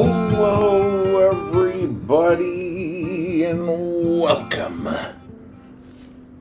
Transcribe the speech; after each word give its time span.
Hello, 0.00 1.28
everybody, 1.28 3.42
and 3.42 3.66
welcome 4.20 4.88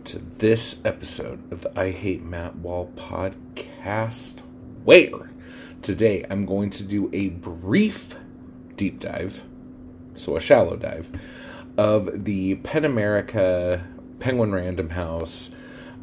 to 0.03 0.19
this 0.19 0.79
episode 0.85 1.51
of 1.51 1.61
the 1.61 1.79
I 1.79 1.89
Hate 1.89 2.21
Matt 2.21 2.57
Wall 2.57 2.93
podcast. 2.95 4.41
Where 4.83 5.31
today 5.81 6.23
I'm 6.29 6.45
going 6.45 6.69
to 6.69 6.83
do 6.83 7.09
a 7.11 7.29
brief 7.29 8.15
deep 8.75 8.99
dive, 8.99 9.43
so 10.13 10.35
a 10.35 10.39
shallow 10.39 10.75
dive, 10.75 11.09
of 11.79 12.25
the 12.25 12.57
PEN 12.57 12.85
America 12.85 13.83
Penguin 14.19 14.53
Random 14.53 14.91
House 14.91 15.55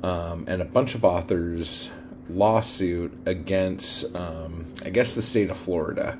um, 0.02 0.44
and 0.48 0.60
a 0.60 0.64
bunch 0.64 0.96
of 0.96 1.04
authors 1.04 1.92
lawsuit 2.28 3.16
against, 3.26 4.12
um, 4.16 4.66
I 4.84 4.90
guess, 4.90 5.14
the 5.14 5.22
state 5.22 5.50
of 5.50 5.56
Florida 5.56 6.18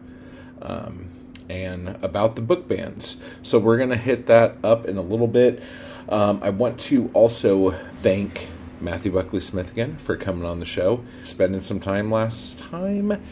um, 0.63 1.09
and 1.49 1.99
about 2.03 2.37
the 2.37 2.43
book 2.43 2.69
bans. 2.69 3.21
So 3.43 3.59
we're 3.59 3.77
going 3.77 3.91
to 3.91 3.97
hit 3.97 4.27
that 4.27 4.57
up 4.63 4.87
in 4.87 4.97
a 4.97 5.03
little 5.03 5.27
bit. 5.27 5.63
Um, 6.09 6.41
I 6.43 6.51
want 6.51 6.79
to 6.81 7.11
also 7.15 7.73
thank 7.97 8.49
Matthew 8.81 9.13
Buckley 9.13 9.41
Smith 9.41 9.71
again 9.71 9.97
for 9.97 10.17
coming 10.17 10.45
on 10.45 10.61
the 10.61 10.67
show, 10.67 11.05
spending 11.23 11.61
some 11.61 11.81
time 11.81 12.11
last 12.11 12.59
time. 12.59 13.23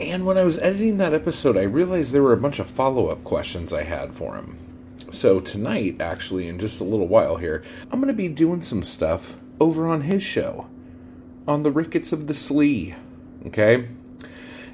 And 0.00 0.26
when 0.26 0.38
I 0.38 0.44
was 0.44 0.58
editing 0.58 0.98
that 0.98 1.14
episode, 1.14 1.56
I 1.56 1.62
realized 1.62 2.12
there 2.12 2.22
were 2.22 2.32
a 2.32 2.36
bunch 2.36 2.58
of 2.58 2.66
follow 2.66 3.08
up 3.08 3.24
questions 3.24 3.72
I 3.72 3.82
had 3.82 4.14
for 4.14 4.36
him. 4.36 4.56
So 5.10 5.40
tonight, 5.40 6.00
actually, 6.00 6.48
in 6.48 6.58
just 6.58 6.80
a 6.80 6.84
little 6.84 7.08
while 7.08 7.36
here, 7.36 7.62
I'm 7.90 8.00
going 8.00 8.12
to 8.12 8.16
be 8.16 8.28
doing 8.28 8.62
some 8.62 8.82
stuff 8.82 9.36
over 9.60 9.88
on 9.88 10.02
his 10.02 10.22
show 10.22 10.68
on 11.46 11.62
the 11.62 11.70
Rickets 11.70 12.12
of 12.12 12.26
the 12.26 12.34
Slee. 12.34 12.94
Okay? 13.46 13.86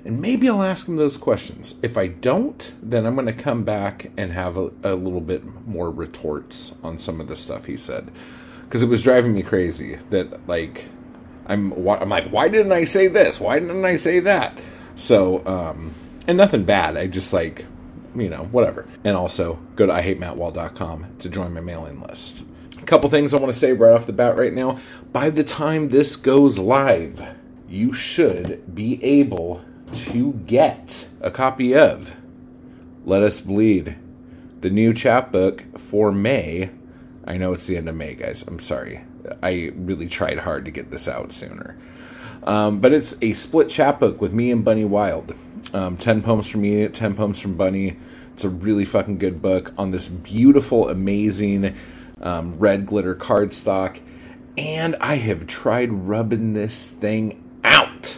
And 0.04 0.20
maybe 0.20 0.48
I'll 0.48 0.62
ask 0.62 0.86
him 0.86 0.96
those 0.96 1.16
questions. 1.16 1.76
If 1.82 1.96
I 1.96 2.08
don't, 2.08 2.74
then 2.82 3.06
I'm 3.06 3.14
going 3.14 3.26
to 3.26 3.32
come 3.32 3.64
back 3.64 4.10
and 4.16 4.32
have 4.32 4.58
a, 4.58 4.70
a 4.82 4.94
little 4.94 5.22
bit 5.22 5.44
more 5.66 5.90
retorts 5.90 6.76
on 6.82 6.98
some 6.98 7.20
of 7.20 7.28
the 7.28 7.36
stuff 7.36 7.64
he 7.64 7.76
said. 7.76 8.10
Because 8.64 8.82
it 8.82 8.88
was 8.88 9.02
driving 9.02 9.32
me 9.32 9.42
crazy 9.42 9.96
that, 10.10 10.46
like, 10.46 10.86
I'm, 11.46 11.72
I'm 11.88 12.08
like, 12.08 12.28
why 12.28 12.48
didn't 12.48 12.72
I 12.72 12.84
say 12.84 13.08
this? 13.08 13.40
Why 13.40 13.58
didn't 13.58 13.84
I 13.84 13.96
say 13.96 14.20
that? 14.20 14.58
So, 14.94 15.44
um, 15.46 15.94
and 16.26 16.36
nothing 16.36 16.64
bad. 16.64 16.96
I 16.96 17.06
just 17.06 17.32
like, 17.32 17.64
you 18.14 18.28
know, 18.28 18.44
whatever. 18.44 18.86
And 19.04 19.16
also 19.16 19.54
go 19.74 19.86
to 19.86 19.92
IHateMattWall.com 19.92 21.16
to 21.18 21.28
join 21.28 21.54
my 21.54 21.60
mailing 21.60 22.00
list. 22.00 22.44
A 22.78 22.84
couple 22.84 23.08
things 23.08 23.32
I 23.32 23.38
want 23.38 23.52
to 23.52 23.58
say 23.58 23.72
right 23.72 23.92
off 23.92 24.06
the 24.06 24.12
bat 24.12 24.36
right 24.36 24.52
now. 24.52 24.78
By 25.12 25.30
the 25.30 25.44
time 25.44 25.88
this 25.88 26.16
goes 26.16 26.58
live, 26.58 27.22
you 27.68 27.92
should 27.92 28.74
be 28.74 29.02
able 29.02 29.64
to 29.94 30.32
get 30.46 31.08
a 31.20 31.30
copy 31.30 31.74
of 31.74 32.16
Let 33.04 33.22
Us 33.22 33.40
Bleed, 33.40 33.96
the 34.60 34.70
new 34.70 34.92
chapbook 34.92 35.78
for 35.78 36.10
May. 36.10 36.70
I 37.26 37.36
know 37.36 37.52
it's 37.52 37.66
the 37.66 37.76
end 37.76 37.88
of 37.88 37.94
May, 37.94 38.14
guys. 38.14 38.42
I'm 38.46 38.58
sorry. 38.58 39.04
I 39.42 39.72
really 39.76 40.06
tried 40.06 40.38
hard 40.40 40.64
to 40.64 40.70
get 40.70 40.90
this 40.90 41.06
out 41.06 41.32
sooner. 41.32 41.78
Um, 42.42 42.80
but 42.80 42.92
it's 42.92 43.14
a 43.22 43.32
split 43.32 43.68
chapbook 43.68 44.20
with 44.20 44.32
me 44.32 44.50
and 44.50 44.64
Bunny 44.64 44.84
Wild. 44.84 45.34
Um, 45.72 45.96
10 45.96 46.22
poems 46.22 46.50
from 46.50 46.62
me, 46.62 46.86
10 46.86 47.14
poems 47.14 47.40
from 47.40 47.56
Bunny. 47.56 47.96
It's 48.32 48.44
a 48.44 48.50
really 48.50 48.84
fucking 48.84 49.18
good 49.18 49.40
book 49.40 49.72
on 49.78 49.92
this 49.92 50.08
beautiful, 50.08 50.88
amazing 50.88 51.74
um, 52.20 52.58
red 52.58 52.84
glitter 52.86 53.14
cardstock. 53.14 54.00
And 54.58 54.96
I 55.00 55.16
have 55.16 55.46
tried 55.46 55.92
rubbing 55.92 56.52
this 56.52 56.90
thing 56.90 57.42
out, 57.64 58.13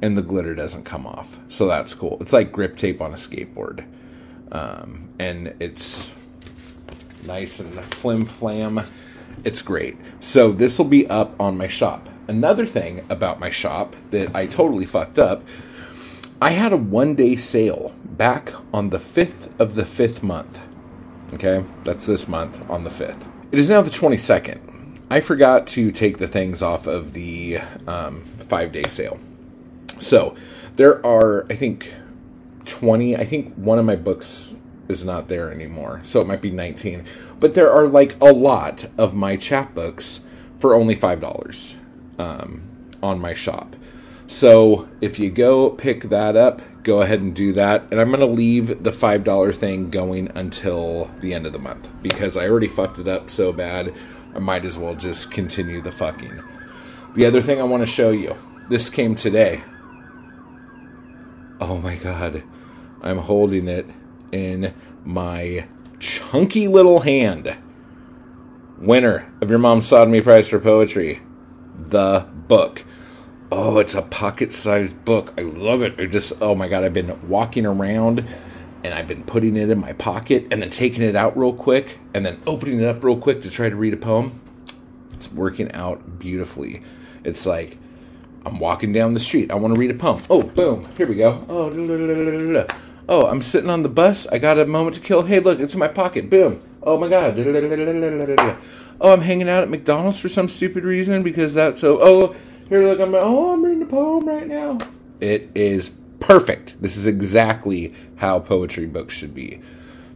and 0.00 0.16
the 0.16 0.22
glitter 0.22 0.54
doesn't 0.54 0.84
come 0.84 1.06
off. 1.06 1.38
So 1.48 1.66
that's 1.66 1.94
cool. 1.94 2.18
It's 2.20 2.32
like 2.32 2.52
grip 2.52 2.76
tape 2.76 3.00
on 3.00 3.12
a 3.12 3.16
skateboard. 3.16 3.86
Um, 4.50 5.10
and 5.18 5.54
it's 5.60 6.16
nice 7.26 7.60
and 7.60 7.84
flim 7.84 8.24
flam. 8.24 8.82
It's 9.44 9.62
great. 9.62 9.96
So 10.20 10.52
this 10.52 10.78
will 10.78 10.86
be 10.86 11.06
up 11.08 11.38
on 11.40 11.56
my 11.56 11.66
shop. 11.66 12.08
Another 12.26 12.66
thing 12.66 13.04
about 13.08 13.40
my 13.40 13.50
shop 13.50 13.96
that 14.10 14.34
I 14.34 14.46
totally 14.46 14.84
fucked 14.86 15.18
up 15.18 15.42
I 16.40 16.50
had 16.50 16.72
a 16.72 16.76
one 16.76 17.16
day 17.16 17.34
sale 17.34 17.92
back 18.04 18.52
on 18.72 18.90
the 18.90 18.98
5th 18.98 19.58
of 19.58 19.74
the 19.74 19.82
5th 19.82 20.22
month. 20.22 20.60
Okay, 21.34 21.64
that's 21.82 22.06
this 22.06 22.28
month 22.28 22.70
on 22.70 22.84
the 22.84 22.90
5th. 22.90 23.26
It 23.50 23.58
is 23.58 23.68
now 23.68 23.82
the 23.82 23.90
22nd. 23.90 24.60
I 25.10 25.18
forgot 25.18 25.66
to 25.68 25.90
take 25.90 26.18
the 26.18 26.28
things 26.28 26.62
off 26.62 26.86
of 26.86 27.12
the 27.12 27.58
um, 27.88 28.22
five 28.22 28.70
day 28.70 28.84
sale. 28.84 29.18
So 29.98 30.36
there 30.76 31.04
are, 31.04 31.46
I 31.50 31.54
think, 31.54 31.94
20. 32.64 33.16
I 33.16 33.24
think 33.24 33.54
one 33.54 33.78
of 33.78 33.84
my 33.84 33.96
books 33.96 34.54
is 34.88 35.04
not 35.04 35.28
there 35.28 35.52
anymore. 35.52 36.00
So 36.04 36.20
it 36.20 36.26
might 36.26 36.42
be 36.42 36.50
19. 36.50 37.04
But 37.40 37.54
there 37.54 37.70
are 37.70 37.86
like 37.86 38.16
a 38.20 38.32
lot 38.32 38.86
of 38.96 39.14
my 39.14 39.36
chapbooks 39.36 40.24
for 40.58 40.74
only 40.74 40.96
$5 40.96 41.76
um, 42.18 42.62
on 43.02 43.20
my 43.20 43.34
shop. 43.34 43.76
So 44.26 44.88
if 45.00 45.18
you 45.18 45.30
go 45.30 45.70
pick 45.70 46.04
that 46.04 46.36
up, 46.36 46.60
go 46.82 47.02
ahead 47.02 47.20
and 47.20 47.34
do 47.34 47.52
that. 47.54 47.84
And 47.90 48.00
I'm 48.00 48.08
going 48.08 48.20
to 48.20 48.26
leave 48.26 48.82
the 48.82 48.90
$5 48.90 49.54
thing 49.54 49.90
going 49.90 50.30
until 50.34 51.10
the 51.20 51.32
end 51.32 51.46
of 51.46 51.52
the 51.52 51.58
month 51.58 51.90
because 52.02 52.36
I 52.36 52.48
already 52.48 52.68
fucked 52.68 52.98
it 52.98 53.08
up 53.08 53.30
so 53.30 53.52
bad. 53.52 53.94
I 54.34 54.38
might 54.38 54.64
as 54.64 54.78
well 54.78 54.94
just 54.94 55.30
continue 55.30 55.80
the 55.80 55.92
fucking. 55.92 56.42
The 57.14 57.24
other 57.24 57.40
thing 57.40 57.60
I 57.60 57.64
want 57.64 57.82
to 57.82 57.86
show 57.86 58.10
you 58.10 58.36
this 58.68 58.90
came 58.90 59.14
today. 59.14 59.62
Oh 61.60 61.78
my 61.78 61.96
god. 61.96 62.42
I'm 63.00 63.18
holding 63.18 63.68
it 63.68 63.86
in 64.32 64.74
my 65.04 65.66
chunky 65.98 66.68
little 66.68 67.00
hand. 67.00 67.56
Winner 68.78 69.32
of 69.40 69.50
your 69.50 69.58
mom's 69.58 69.88
sodomy 69.88 70.20
prize 70.20 70.48
for 70.48 70.60
poetry. 70.60 71.20
The 71.76 72.26
book. 72.48 72.84
Oh, 73.50 73.78
it's 73.78 73.94
a 73.94 74.02
pocket 74.02 74.52
sized 74.52 75.04
book. 75.04 75.32
I 75.38 75.42
love 75.42 75.82
it. 75.82 75.98
I 75.98 76.06
just, 76.06 76.34
oh 76.40 76.54
my 76.54 76.68
God, 76.68 76.84
I've 76.84 76.92
been 76.92 77.28
walking 77.28 77.66
around 77.66 78.24
and 78.84 78.94
I've 78.94 79.08
been 79.08 79.24
putting 79.24 79.56
it 79.56 79.70
in 79.70 79.80
my 79.80 79.94
pocket 79.94 80.46
and 80.50 80.62
then 80.62 80.70
taking 80.70 81.02
it 81.02 81.16
out 81.16 81.36
real 81.36 81.52
quick 81.52 81.98
and 82.14 82.24
then 82.24 82.40
opening 82.46 82.80
it 82.80 82.86
up 82.86 83.02
real 83.02 83.16
quick 83.16 83.42
to 83.42 83.50
try 83.50 83.68
to 83.68 83.76
read 83.76 83.94
a 83.94 83.96
poem. 83.96 84.40
It's 85.12 85.32
working 85.32 85.72
out 85.72 86.18
beautifully. 86.18 86.82
It's 87.24 87.46
like 87.46 87.78
I'm 88.48 88.58
walking 88.58 88.92
down 88.92 89.12
the 89.12 89.20
street. 89.20 89.50
I 89.50 89.56
want 89.56 89.74
to 89.74 89.80
read 89.80 89.90
a 89.90 89.94
poem. 89.94 90.22
Oh, 90.30 90.42
boom. 90.42 90.88
Here 90.96 91.06
we 91.06 91.16
go. 91.16 91.44
Oh, 91.48 92.66
oh, 93.08 93.26
I'm 93.26 93.42
sitting 93.42 93.68
on 93.68 93.82
the 93.82 93.88
bus. 93.90 94.26
I 94.28 94.38
got 94.38 94.58
a 94.58 94.64
moment 94.64 94.96
to 94.96 95.02
kill. 95.02 95.22
Hey, 95.22 95.38
look, 95.38 95.60
it's 95.60 95.74
in 95.74 95.80
my 95.80 95.88
pocket. 95.88 96.30
Boom. 96.30 96.62
Oh 96.82 96.96
my 96.96 97.08
God. 97.08 97.38
Oh, 99.00 99.12
I'm 99.12 99.20
hanging 99.20 99.48
out 99.48 99.62
at 99.62 99.68
McDonald's 99.68 100.18
for 100.18 100.30
some 100.30 100.48
stupid 100.48 100.84
reason 100.84 101.22
because 101.22 101.52
that's 101.52 101.82
so. 101.82 101.98
Oh, 102.00 102.34
here, 102.68 102.82
look, 102.82 103.00
I'm 103.00 103.14
oh, 103.14 103.52
I'm 103.52 103.64
reading 103.64 103.82
a 103.82 103.86
poem 103.86 104.26
right 104.26 104.46
now. 104.46 104.78
It 105.20 105.50
is 105.54 105.98
perfect. 106.20 106.80
This 106.80 106.96
is 106.96 107.06
exactly 107.06 107.94
how 108.16 108.40
poetry 108.40 108.86
books 108.86 109.14
should 109.14 109.34
be. 109.34 109.60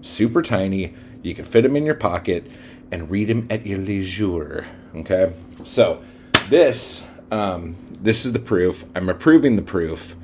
Super 0.00 0.40
tiny. 0.40 0.94
You 1.22 1.34
can 1.34 1.44
fit 1.44 1.62
them 1.62 1.76
in 1.76 1.84
your 1.84 1.94
pocket 1.94 2.50
and 2.90 3.10
read 3.10 3.28
them 3.28 3.46
at 3.50 3.66
your 3.66 3.78
leisure. 3.78 4.66
Okay, 4.94 5.32
so 5.64 6.02
this 6.48 7.06
um, 7.32 7.76
this 7.90 8.26
is 8.26 8.32
the 8.32 8.38
proof. 8.38 8.84
I'm 8.94 9.08
approving 9.08 9.56
the 9.56 9.62
proof. 9.62 10.14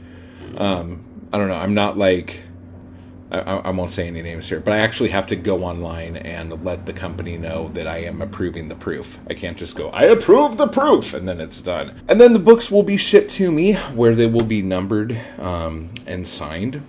Um, 0.57 1.03
I 1.33 1.39
don't 1.39 1.49
know. 1.49 1.57
I'm 1.57 1.75
not 1.75 1.97
like 1.97 2.43
I, 3.31 3.39
I, 3.39 3.71
won't 3.71 3.93
say 3.93 4.07
any 4.07 4.23
names 4.23 4.49
here, 4.49 4.61
but 4.61 4.73
I 4.73 4.79
actually 4.79 5.09
have 5.11 5.27
to 5.29 5.37
go 5.37 5.65
online 5.65 6.17
and 6.17 6.65
let 6.65 6.87
the 6.87 6.93
company 6.93 7.39
know 7.39 7.69
that 7.69 7.87
I 7.87 7.99
am 7.99 8.21
approving 8.21 8.69
the 8.69 8.75
proof. 8.75 9.19
I 9.29 9.35
can't 9.35 9.57
just 9.57 9.75
go, 9.75 9.91
I 9.91 10.05
approve 10.05 10.57
the 10.57 10.69
proof, 10.69 11.15
and 11.15 11.27
then 11.27 11.41
it's 11.41 11.61
done. 11.61 12.01
And 12.09 12.21
then 12.21 12.33
the 12.35 12.39
books 12.39 12.71
will 12.71 12.83
be 12.83 12.97
shipped 12.97 13.31
to 13.33 13.51
me 13.51 13.75
where 13.75 14.15
they 14.15 14.27
will 14.27 14.45
be 14.45 14.63
numbered 14.63 15.21
um, 15.39 15.91
and 16.07 16.27
signed. 16.27 16.83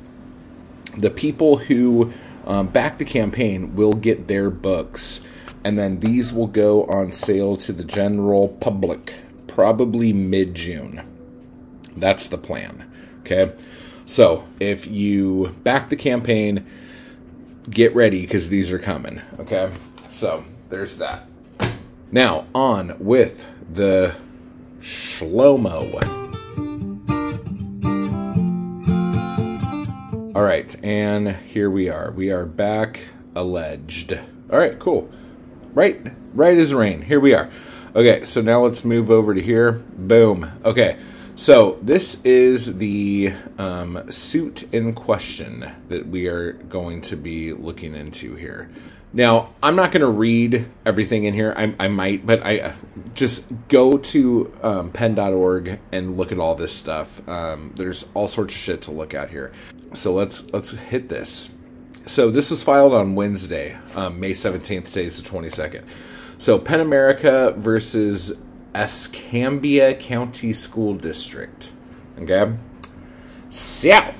The 0.97 1.09
people 1.09 1.57
who 1.57 2.13
um, 2.45 2.67
back 2.67 2.97
the 2.97 3.05
campaign 3.05 3.75
will 3.75 3.93
get 3.93 4.27
their 4.27 4.49
books, 4.49 5.25
and 5.63 5.77
then 5.77 5.99
these 5.99 6.33
will 6.33 6.47
go 6.47 6.85
on 6.85 7.11
sale 7.11 7.55
to 7.57 7.73
the 7.73 7.83
general 7.83 8.49
public 8.49 9.15
probably 9.59 10.13
mid 10.13 10.55
June. 10.55 11.01
That's 11.97 12.29
the 12.29 12.37
plan. 12.37 12.89
Okay. 13.19 13.51
So 14.05 14.47
if 14.57 14.87
you 14.87 15.53
back 15.63 15.89
the 15.89 15.97
campaign, 15.97 16.65
get 17.69 17.93
ready 17.93 18.21
because 18.21 18.47
these 18.47 18.71
are 18.71 18.79
coming. 18.79 19.21
Okay. 19.37 19.69
So 20.07 20.45
there's 20.69 20.97
that. 20.99 21.27
Now 22.09 22.45
on 22.55 22.95
with 22.99 23.47
the 23.69 24.15
Shlomo. 24.79 26.05
All 30.33 30.43
right, 30.43 30.73
and 30.81 31.35
here 31.35 31.69
we 31.69 31.89
are. 31.89 32.11
We 32.11 32.31
are 32.31 32.45
back 32.45 33.09
alleged. 33.35 34.13
All 34.49 34.57
right, 34.57 34.79
cool. 34.79 35.11
Right, 35.73 36.13
right 36.33 36.57
as 36.57 36.73
rain. 36.73 37.01
Here 37.01 37.19
we 37.19 37.33
are. 37.33 37.51
Okay, 37.95 38.23
so 38.23 38.41
now 38.41 38.63
let's 38.63 38.85
move 38.85 39.09
over 39.09 39.33
to 39.33 39.41
here. 39.41 39.71
Boom. 39.71 40.51
Okay, 40.63 40.97
So, 41.33 41.79
this 41.81 42.23
is 42.25 42.77
the 42.77 43.33
um, 43.57 44.11
suit 44.11 44.71
in 44.73 44.93
question 44.93 45.71
that 45.87 46.05
we 46.05 46.27
are 46.27 46.51
going 46.51 47.01
to 47.03 47.15
be 47.15 47.53
looking 47.53 47.95
into 47.95 48.35
here. 48.35 48.69
Now, 49.11 49.53
I'm 49.63 49.75
not 49.75 49.91
going 49.91 50.01
to 50.01 50.07
read 50.07 50.67
everything 50.85 51.23
in 51.23 51.33
here. 51.33 51.53
I, 51.57 51.73
I, 51.79 51.87
might, 51.87 52.25
but 52.25 52.45
I 52.45 52.73
just 53.15 53.51
go 53.69 53.97
to 53.97 54.53
um, 54.61 54.91
pen.org 54.91 55.79
and 55.91 56.15
look 56.15 56.31
at 56.31 56.37
all 56.37 56.53
this 56.53 56.75
stuff. 56.75 57.27
Um, 57.27 57.73
there's 57.75 58.07
all 58.13 58.27
sorts 58.27 58.53
of 58.53 58.59
shit 58.59 58.81
to 58.83 58.91
look 58.91 59.15
at 59.15 59.31
here. 59.31 59.51
So 59.93 60.13
let's 60.13 60.51
let's 60.53 60.71
hit 60.71 61.09
this. 61.09 61.57
So 62.05 62.29
this 62.29 62.51
was 62.51 62.61
filed 62.61 62.93
on 62.93 63.15
Wednesday, 63.15 63.77
um, 63.95 64.19
May 64.19 64.31
17th. 64.31 64.85
Today's 64.85 65.23
the 65.23 65.29
22nd. 65.29 65.85
So 66.39 66.57
PEN 66.57 66.79
America 66.79 67.53
versus 67.57 68.41
Escambia 68.73 69.93
County 69.93 70.53
School 70.53 70.93
District. 70.95 71.73
Okay. 72.17 72.53
So, 73.49 74.13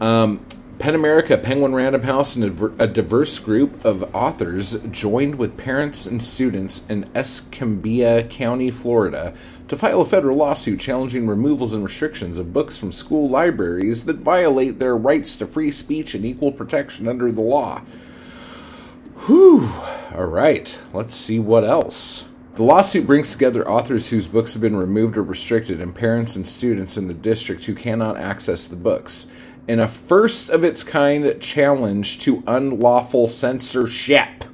um, 0.00 0.42
PEN 0.78 0.94
America, 0.94 1.36
Penguin 1.36 1.74
Random 1.74 2.00
House, 2.00 2.34
and 2.34 2.80
a 2.80 2.86
diverse 2.86 3.38
group 3.38 3.84
of 3.84 4.08
authors 4.14 4.80
joined 4.90 5.34
with 5.34 5.58
parents 5.58 6.06
and 6.06 6.22
students 6.22 6.88
in 6.88 7.10
Escambia 7.14 8.24
County, 8.24 8.70
Florida, 8.70 9.34
to 9.68 9.76
file 9.76 10.00
a 10.00 10.06
federal 10.06 10.38
lawsuit 10.38 10.80
challenging 10.80 11.26
removals 11.26 11.74
and 11.74 11.84
restrictions 11.84 12.38
of 12.38 12.54
books 12.54 12.78
from 12.78 12.90
school 12.90 13.28
libraries 13.28 14.06
that 14.06 14.16
violate 14.16 14.78
their 14.78 14.96
rights 14.96 15.36
to 15.36 15.46
free 15.46 15.70
speech 15.70 16.14
and 16.14 16.24
equal 16.24 16.52
protection 16.52 17.06
under 17.06 17.30
the 17.30 17.42
law. 17.42 17.82
Whew. 19.26 19.68
All 20.14 20.26
right, 20.26 20.78
let's 20.92 21.14
see 21.14 21.38
what 21.38 21.64
else. 21.64 22.28
The 22.54 22.62
lawsuit 22.62 23.06
brings 23.06 23.30
together 23.30 23.68
authors 23.68 24.10
whose 24.10 24.26
books 24.26 24.54
have 24.54 24.62
been 24.62 24.76
removed 24.76 25.16
or 25.16 25.22
restricted 25.22 25.80
and 25.80 25.94
parents 25.94 26.34
and 26.34 26.46
students 26.46 26.96
in 26.96 27.08
the 27.08 27.14
district 27.14 27.64
who 27.64 27.74
cannot 27.74 28.16
access 28.16 28.66
the 28.66 28.74
books. 28.74 29.30
In 29.68 29.80
a 29.80 29.86
first 29.86 30.48
of 30.48 30.64
its 30.64 30.82
kind 30.82 31.40
challenge 31.40 32.18
to 32.20 32.42
unlawful 32.46 33.26
censorship, 33.26 34.44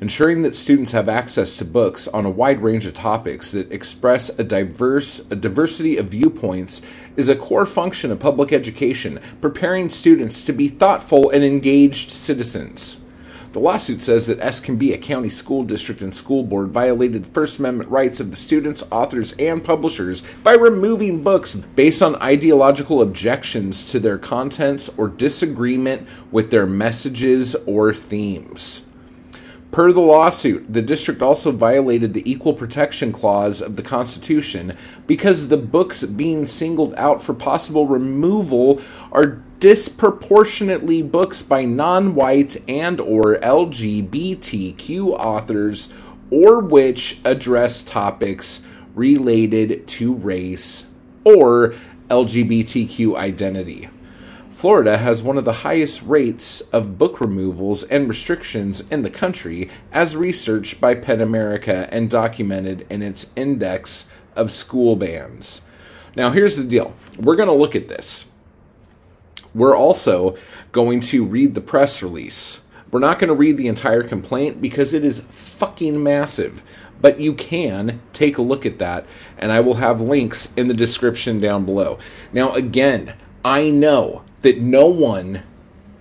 ensuring 0.00 0.42
that 0.42 0.56
students 0.56 0.92
have 0.92 1.08
access 1.08 1.56
to 1.58 1.64
books 1.64 2.08
on 2.08 2.26
a 2.26 2.30
wide 2.30 2.60
range 2.60 2.86
of 2.86 2.94
topics 2.94 3.52
that 3.52 3.70
express 3.70 4.36
a 4.38 4.44
diverse 4.44 5.20
a 5.30 5.36
diversity 5.36 5.96
of 5.96 6.08
viewpoints 6.08 6.82
is 7.16 7.28
a 7.28 7.36
core 7.36 7.66
function 7.66 8.10
of 8.10 8.18
public 8.18 8.52
education, 8.52 9.20
preparing 9.40 9.88
students 9.88 10.42
to 10.42 10.52
be 10.52 10.68
thoughtful 10.68 11.30
and 11.30 11.44
engaged 11.44 12.10
citizens. 12.10 13.04
The 13.52 13.58
lawsuit 13.58 14.00
says 14.00 14.28
that 14.28 14.38
Escambia 14.38 14.96
County 14.96 15.28
School 15.28 15.64
District 15.64 16.02
and 16.02 16.14
School 16.14 16.44
Board 16.44 16.68
violated 16.68 17.24
the 17.24 17.30
First 17.30 17.58
Amendment 17.58 17.90
rights 17.90 18.20
of 18.20 18.30
the 18.30 18.36
students, 18.36 18.84
authors, 18.92 19.32
and 19.40 19.64
publishers 19.64 20.22
by 20.44 20.54
removing 20.54 21.24
books 21.24 21.56
based 21.56 22.00
on 22.00 22.14
ideological 22.22 23.02
objections 23.02 23.84
to 23.86 23.98
their 23.98 24.18
contents 24.18 24.88
or 24.96 25.08
disagreement 25.08 26.06
with 26.30 26.52
their 26.52 26.66
messages 26.66 27.56
or 27.66 27.92
themes. 27.92 28.86
Per 29.72 29.92
the 29.92 30.00
lawsuit, 30.00 30.72
the 30.72 30.82
district 30.82 31.20
also 31.20 31.50
violated 31.50 32.12
the 32.12 32.28
Equal 32.30 32.54
Protection 32.54 33.12
Clause 33.12 33.60
of 33.60 33.74
the 33.74 33.82
Constitution 33.82 34.76
because 35.08 35.48
the 35.48 35.56
books 35.56 36.04
being 36.04 36.46
singled 36.46 36.94
out 36.94 37.20
for 37.20 37.34
possible 37.34 37.86
removal 37.86 38.80
are 39.10 39.42
disproportionately 39.60 41.02
books 41.02 41.42
by 41.42 41.64
non-white 41.64 42.56
and 42.68 42.98
or 43.00 43.36
LGBTQ 43.36 45.10
authors 45.10 45.92
or 46.30 46.60
which 46.60 47.20
address 47.24 47.82
topics 47.82 48.66
related 48.94 49.86
to 49.86 50.14
race 50.14 50.90
or 51.24 51.74
LGBTQ 52.08 53.16
identity. 53.16 53.88
Florida 54.50 54.98
has 54.98 55.22
one 55.22 55.38
of 55.38 55.44
the 55.44 55.52
highest 55.52 56.02
rates 56.02 56.60
of 56.70 56.98
book 56.98 57.20
removals 57.20 57.82
and 57.84 58.08
restrictions 58.08 58.86
in 58.90 59.02
the 59.02 59.10
country, 59.10 59.70
as 59.92 60.16
researched 60.16 60.80
by 60.80 60.94
PEN 60.94 61.20
America 61.20 61.88
and 61.90 62.10
documented 62.10 62.86
in 62.90 63.02
its 63.02 63.30
index 63.36 64.10
of 64.36 64.50
school 64.50 64.96
bans. 64.96 65.66
Now, 66.16 66.30
here's 66.30 66.56
the 66.56 66.64
deal 66.64 66.94
we're 67.18 67.36
going 67.36 67.48
to 67.48 67.54
look 67.54 67.74
at 67.74 67.88
this. 67.88 68.30
We're 69.54 69.76
also 69.76 70.36
going 70.72 71.00
to 71.00 71.24
read 71.24 71.54
the 71.54 71.60
press 71.60 72.02
release. 72.02 72.66
We're 72.90 73.00
not 73.00 73.18
going 73.18 73.28
to 73.28 73.34
read 73.34 73.56
the 73.56 73.68
entire 73.68 74.02
complaint 74.02 74.60
because 74.60 74.94
it 74.94 75.04
is 75.04 75.20
fucking 75.20 76.02
massive. 76.02 76.62
But 77.00 77.20
you 77.20 77.32
can 77.34 78.00
take 78.12 78.36
a 78.36 78.42
look 78.42 78.66
at 78.66 78.78
that, 78.78 79.06
and 79.38 79.52
I 79.52 79.60
will 79.60 79.74
have 79.74 80.00
links 80.00 80.52
in 80.54 80.68
the 80.68 80.74
description 80.74 81.40
down 81.40 81.64
below. 81.64 81.98
Now, 82.32 82.52
again, 82.52 83.14
I 83.44 83.70
know 83.70 84.22
that 84.42 84.60
no 84.60 84.86
one 84.86 85.42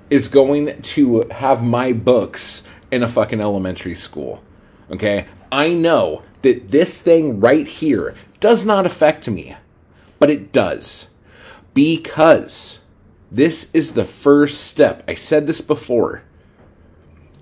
is 0.10 0.28
going 0.28 0.81
to 0.81 1.28
have 1.31 1.63
my 1.63 1.94
books 1.94 2.63
in 2.92 3.04
a 3.04 3.07
fucking 3.07 3.40
elementary 3.40 3.95
school. 3.95 4.44
Okay? 4.92 5.25
I 5.52 5.74
know 5.74 6.24
that 6.42 6.72
this 6.72 7.02
thing 7.02 7.40
right 7.40 7.68
here 7.68 8.16
does 8.40 8.66
not 8.66 8.86
affect 8.86 9.30
me, 9.30 9.56
but 10.18 10.30
it 10.30 10.52
does. 10.52 11.12
Because 11.74 12.80
this 13.31 13.74
is 13.74 13.94
the 13.94 14.06
first 14.06 14.62
step. 14.62 15.04
I 15.08 15.14
said 15.14 15.46
this 15.46 15.62
before. 15.62 16.24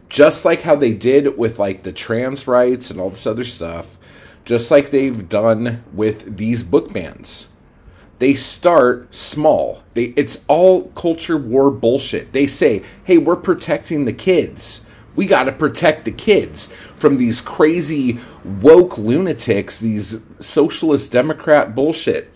Just 0.10 0.46
like 0.46 0.62
how 0.62 0.76
they 0.76 0.94
did 0.94 1.38
with 1.38 1.60
like 1.60 1.84
the 1.84 1.92
trans 1.92 2.48
rights 2.48 2.90
and 2.90 3.00
all 3.00 3.10
this 3.10 3.28
other 3.28 3.44
stuff, 3.44 3.98
just 4.46 4.72
like 4.72 4.90
they've 4.90 5.28
done 5.28 5.84
with 5.94 6.38
these 6.38 6.64
book 6.64 6.94
bans. 6.94 7.52
They 8.20 8.34
start 8.34 9.14
small. 9.14 9.84
They 9.94 10.06
it's 10.16 10.44
all 10.48 10.90
culture 10.90 11.38
war 11.38 11.70
bullshit. 11.70 12.34
They 12.34 12.48
say, 12.48 12.84
"Hey, 13.04 13.18
we're 13.18 13.36
protecting 13.36 14.06
the 14.06 14.14
kids." 14.14 14.86
We 15.16 15.26
got 15.26 15.46
to 15.46 15.52
protect 15.52 16.06
the 16.06 16.12
kids 16.12 16.72
from 16.96 17.18
these 17.18 17.42
crazy 17.42 18.20
woke 18.46 19.00
lunatics, 19.00 19.80
these 19.80 20.24
socialist 20.40 21.12
democrat 21.12 21.74
bullshit. 21.74 22.32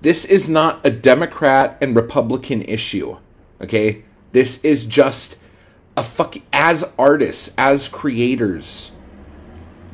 This 0.00 0.24
is 0.24 0.48
not 0.48 0.84
a 0.86 0.90
Democrat 0.90 1.76
and 1.80 1.96
Republican 1.96 2.62
issue. 2.62 3.16
Okay? 3.60 4.04
This 4.32 4.62
is 4.64 4.86
just 4.86 5.38
a 5.96 6.02
fuck 6.02 6.36
as 6.52 6.92
artists, 6.98 7.54
as 7.58 7.88
creators. 7.88 8.92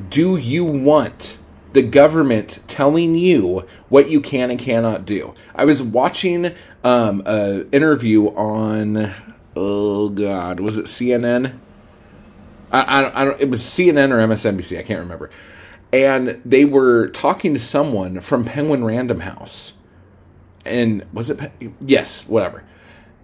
Do 0.09 0.37
you 0.37 0.63
want 0.63 1.37
the 1.73 1.81
government 1.81 2.59
telling 2.67 3.15
you 3.15 3.65
what 3.89 4.09
you 4.09 4.21
can 4.21 4.51
and 4.51 4.59
cannot 4.59 5.05
do? 5.05 5.33
I 5.55 5.65
was 5.65 5.81
watching 5.81 6.53
um, 6.83 7.23
an 7.25 7.69
interview 7.71 8.27
on 8.27 9.13
oh 9.55 10.09
god, 10.09 10.59
was 10.59 10.77
it 10.77 10.85
CNN? 10.85 11.57
I, 12.71 12.81
I, 12.81 13.21
I 13.21 13.25
don't, 13.25 13.41
it 13.41 13.49
was 13.49 13.61
CNN 13.61 14.11
or 14.11 14.17
MSNBC. 14.27 14.77
I 14.77 14.83
can't 14.83 14.99
remember. 14.99 15.31
And 15.93 16.41
they 16.43 16.65
were 16.65 17.07
talking 17.09 17.53
to 17.53 17.59
someone 17.59 18.19
from 18.19 18.43
Penguin 18.43 18.83
Random 18.83 19.21
House 19.21 19.73
and 20.65 21.05
was 21.13 21.29
it 21.29 21.39
yes 21.79 22.27
whatever. 22.27 22.63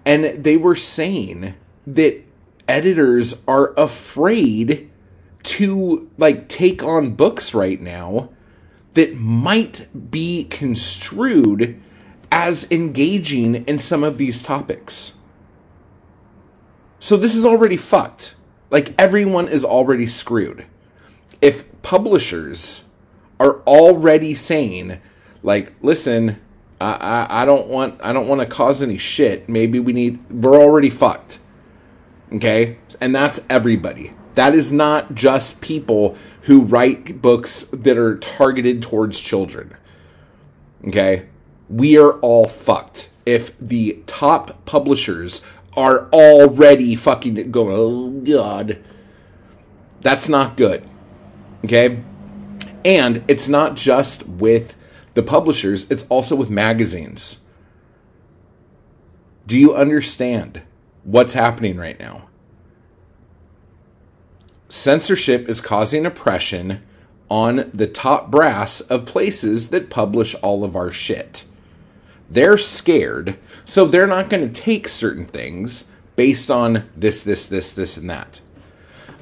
And 0.05 0.43
they 0.43 0.57
were 0.57 0.75
saying 0.75 1.53
that 1.85 2.23
editors 2.67 3.43
are 3.47 3.73
afraid 3.77 4.89
to 5.43 6.09
like 6.17 6.47
take 6.47 6.83
on 6.83 7.13
books 7.15 7.53
right 7.53 7.81
now 7.81 8.29
that 8.93 9.15
might 9.15 9.87
be 10.11 10.45
construed 10.45 11.81
as 12.31 12.69
engaging 12.71 13.55
in 13.65 13.77
some 13.77 14.03
of 14.03 14.17
these 14.17 14.41
topics. 14.41 15.17
So 16.99 17.17
this 17.17 17.35
is 17.35 17.45
already 17.45 17.77
fucked. 17.77 18.35
Like 18.69 18.93
everyone 18.97 19.47
is 19.47 19.65
already 19.65 20.07
screwed. 20.07 20.65
If 21.41 21.81
publishers 21.81 22.87
are 23.39 23.55
already 23.61 24.33
saying 24.33 25.01
like 25.43 25.73
listen 25.81 26.39
I, 26.81 27.27
I, 27.29 27.41
I 27.43 27.45
don't 27.45 27.67
want 27.67 27.99
I 28.01 28.11
don't 28.11 28.27
want 28.27 28.41
to 28.41 28.47
cause 28.47 28.81
any 28.81 28.97
shit. 28.97 29.47
Maybe 29.47 29.79
we 29.79 29.93
need 29.93 30.19
we're 30.31 30.59
already 30.59 30.89
fucked. 30.89 31.37
Okay? 32.33 32.77
And 32.99 33.13
that's 33.13 33.45
everybody. 33.49 34.13
That 34.33 34.55
is 34.55 34.71
not 34.71 35.13
just 35.13 35.61
people 35.61 36.17
who 36.43 36.61
write 36.61 37.21
books 37.21 37.63
that 37.71 37.97
are 37.97 38.17
targeted 38.17 38.81
towards 38.81 39.19
children. 39.19 39.75
Okay? 40.87 41.27
We 41.69 41.97
are 41.97 42.13
all 42.19 42.47
fucked. 42.47 43.09
If 43.25 43.57
the 43.59 44.01
top 44.07 44.65
publishers 44.65 45.45
are 45.77 46.09
already 46.11 46.95
fucking 46.95 47.51
going, 47.51 47.75
oh 47.77 48.09
God, 48.21 48.83
that's 49.99 50.27
not 50.27 50.57
good. 50.57 50.83
Okay? 51.63 52.01
And 52.83 53.23
it's 53.27 53.47
not 53.47 53.75
just 53.75 54.27
with 54.27 54.75
the 55.13 55.23
publishers, 55.23 55.89
it's 55.91 56.07
also 56.07 56.35
with 56.35 56.49
magazines. 56.49 57.43
Do 59.47 59.57
you 59.57 59.75
understand 59.75 60.61
what's 61.03 61.33
happening 61.33 61.77
right 61.77 61.99
now? 61.99 62.27
Censorship 64.69 65.49
is 65.49 65.59
causing 65.59 66.05
oppression 66.05 66.81
on 67.29 67.69
the 67.73 67.87
top 67.87 68.31
brass 68.31 68.81
of 68.81 69.05
places 69.05 69.69
that 69.69 69.89
publish 69.89 70.35
all 70.35 70.63
of 70.63 70.75
our 70.75 70.91
shit. 70.91 71.43
They're 72.29 72.57
scared, 72.57 73.37
so 73.65 73.85
they're 73.85 74.07
not 74.07 74.29
going 74.29 74.49
to 74.49 74.61
take 74.61 74.87
certain 74.87 75.25
things 75.25 75.91
based 76.15 76.49
on 76.49 76.89
this, 76.95 77.23
this, 77.23 77.47
this, 77.47 77.73
this, 77.73 77.97
and 77.97 78.09
that. 78.09 78.39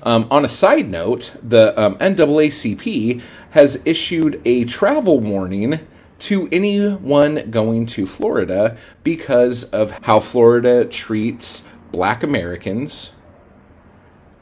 Um, 0.04 0.28
on 0.32 0.46
a 0.46 0.48
side 0.48 0.90
note, 0.90 1.36
the 1.42 1.80
um, 1.80 1.96
NAACP 1.98 3.22
has 3.52 3.82
issued 3.86 4.42
a 4.46 4.64
travel 4.66 5.20
warning 5.20 5.80
to 6.20 6.50
anyone 6.52 7.50
going 7.50 7.86
to 7.86 8.06
Florida 8.06 8.78
because 9.04 9.64
of 9.66 9.92
how 10.04 10.20
Florida 10.20 10.86
treats 10.86 11.68
black 11.92 12.24
Americans 12.24 13.14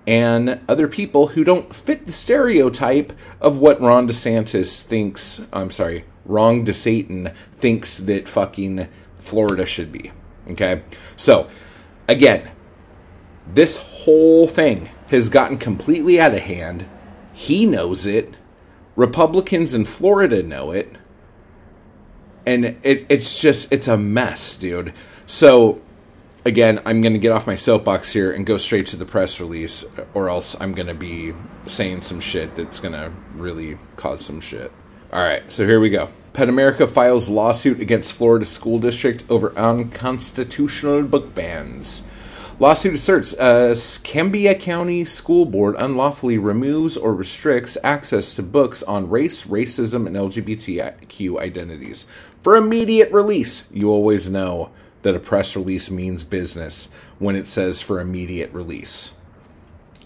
and 0.05 0.59
other 0.69 0.87
people 0.87 1.27
who 1.27 1.43
don't 1.43 1.75
fit 1.75 2.05
the 2.05 2.11
stereotype 2.11 3.11
of 3.41 3.59
what 3.59 3.81
Ron 3.81 4.07
DeSantis 4.07 4.81
thinks. 4.81 5.45
I'm 5.51 5.71
sorry, 5.71 6.05
Ron 6.25 6.65
DeSatan 6.65 7.35
thinks 7.51 7.97
that 7.97 8.29
fucking 8.29 8.87
Florida 9.17 9.65
should 9.65 9.91
be. 9.91 10.11
Okay? 10.49 10.81
So, 11.17 11.49
again, 12.07 12.51
this 13.45 13.77
whole 13.77 14.47
thing 14.47 14.89
has 15.07 15.29
gotten 15.29 15.57
completely 15.57 16.19
out 16.19 16.33
of 16.33 16.41
hand. 16.41 16.85
He 17.33 17.65
knows 17.65 18.05
it. 18.05 18.35
Republicans 18.95 19.73
in 19.73 19.85
Florida 19.85 20.41
know 20.43 20.71
it. 20.71 20.95
And 22.45 22.77
it, 22.83 23.05
it's 23.09 23.41
just, 23.41 23.71
it's 23.71 23.87
a 23.87 23.97
mess, 23.97 24.55
dude. 24.55 24.93
So, 25.25 25.81
again, 26.45 26.81
I'm 26.85 27.01
going 27.01 27.13
to 27.13 27.19
get 27.19 27.31
off 27.31 27.45
my 27.45 27.55
soapbox 27.55 28.11
here 28.11 28.31
and 28.31 28.45
go 28.45 28.57
straight 28.57 28.87
to 28.87 28.97
the 28.97 29.05
press 29.05 29.39
release, 29.39 29.85
or 30.13 30.29
else 30.29 30.59
I'm 30.59 30.73
going 30.73 30.87
to 30.87 30.93
be 30.93 31.33
saying 31.65 32.01
some 32.01 32.19
shit 32.19 32.55
that's 32.55 32.79
going 32.79 32.93
to 32.93 33.11
really 33.35 33.77
cause 33.97 34.23
some 34.25 34.39
shit. 34.39 34.71
All 35.11 35.21
right, 35.21 35.49
so 35.51 35.65
here 35.65 35.79
we 35.79 35.89
go. 35.89 36.09
PEN 36.33 36.49
America 36.49 36.87
files 36.87 37.29
lawsuit 37.29 37.79
against 37.79 38.13
Florida 38.13 38.45
school 38.45 38.79
district 38.79 39.25
over 39.29 39.57
unconstitutional 39.57 41.03
book 41.03 41.33
bans. 41.33 42.07
Lawsuit 42.59 42.95
asserts 42.95 43.35
uh, 43.35 43.67
a 43.67 43.71
Escambia 43.71 44.55
County 44.55 45.05
School 45.05 45.45
Board 45.45 45.75
unlawfully 45.77 46.39
removes 46.39 46.97
or 46.97 47.13
restricts 47.13 47.77
access 47.83 48.33
to 48.33 48.41
books 48.41 48.81
on 48.81 49.11
race, 49.11 49.45
racism, 49.45 50.07
and 50.07 50.15
LGBTQ 50.15 51.39
identities. 51.39 52.07
For 52.41 52.55
immediate 52.55 53.11
release, 53.11 53.71
you 53.71 53.91
always 53.91 54.27
know 54.27 54.71
that 55.03 55.15
a 55.15 55.19
press 55.19 55.55
release 55.55 55.91
means 55.91 56.23
business 56.23 56.89
when 57.19 57.35
it 57.35 57.45
says 57.45 57.83
for 57.83 57.99
immediate 57.99 58.51
release. 58.51 59.13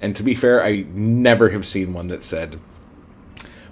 And 0.01 0.13
to 0.17 0.24
be 0.24 0.36
fair, 0.36 0.62
I 0.62 0.86
never 0.91 1.51
have 1.51 1.65
seen 1.65 1.93
one 1.93 2.08
that 2.08 2.22
said 2.22 2.60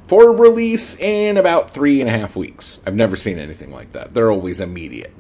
for 0.08 0.34
release 0.34 0.98
in 0.98 1.36
about 1.36 1.72
three 1.74 2.00
and 2.00 2.10
a 2.10 2.18
half 2.18 2.38
weeks. 2.38 2.80
I've 2.88 2.96
never 2.96 3.18
seen 3.18 3.40
anything 3.40 3.74
like 3.74 3.92
that. 3.92 4.14
They're 4.14 4.32
always 4.32 4.62
immediate. 4.62 5.14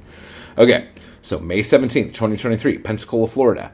Okay, 0.58 0.88
so, 1.22 1.40
May 1.40 1.60
17th, 1.60 2.14
2023, 2.14 2.78
Pensacola, 2.80 3.28
Florida. 3.28 3.72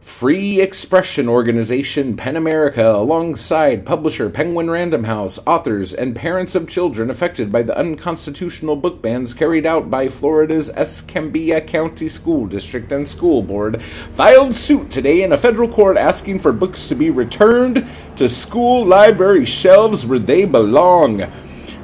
Free 0.00 0.60
Expression 0.60 1.28
Organization 1.28 2.16
PEN 2.16 2.34
America, 2.34 2.82
alongside 2.82 3.84
publisher 3.84 4.30
Penguin 4.30 4.70
Random 4.70 5.04
House, 5.04 5.38
authors, 5.46 5.92
and 5.92 6.16
parents 6.16 6.54
of 6.54 6.66
children 6.66 7.10
affected 7.10 7.52
by 7.52 7.62
the 7.62 7.76
unconstitutional 7.76 8.74
book 8.74 9.02
bans 9.02 9.34
carried 9.34 9.66
out 9.66 9.90
by 9.90 10.08
Florida's 10.08 10.70
Escambia 10.70 11.60
County 11.60 12.08
School 12.08 12.46
District 12.46 12.90
and 12.90 13.06
School 13.06 13.42
Board, 13.42 13.82
filed 13.82 14.54
suit 14.54 14.90
today 14.90 15.22
in 15.22 15.32
a 15.32 15.38
federal 15.38 15.68
court 15.68 15.98
asking 15.98 16.38
for 16.38 16.52
books 16.52 16.86
to 16.86 16.94
be 16.94 17.10
returned 17.10 17.86
to 18.16 18.30
school 18.30 18.86
library 18.86 19.44
shelves 19.44 20.06
where 20.06 20.18
they 20.18 20.46
belong 20.46 21.30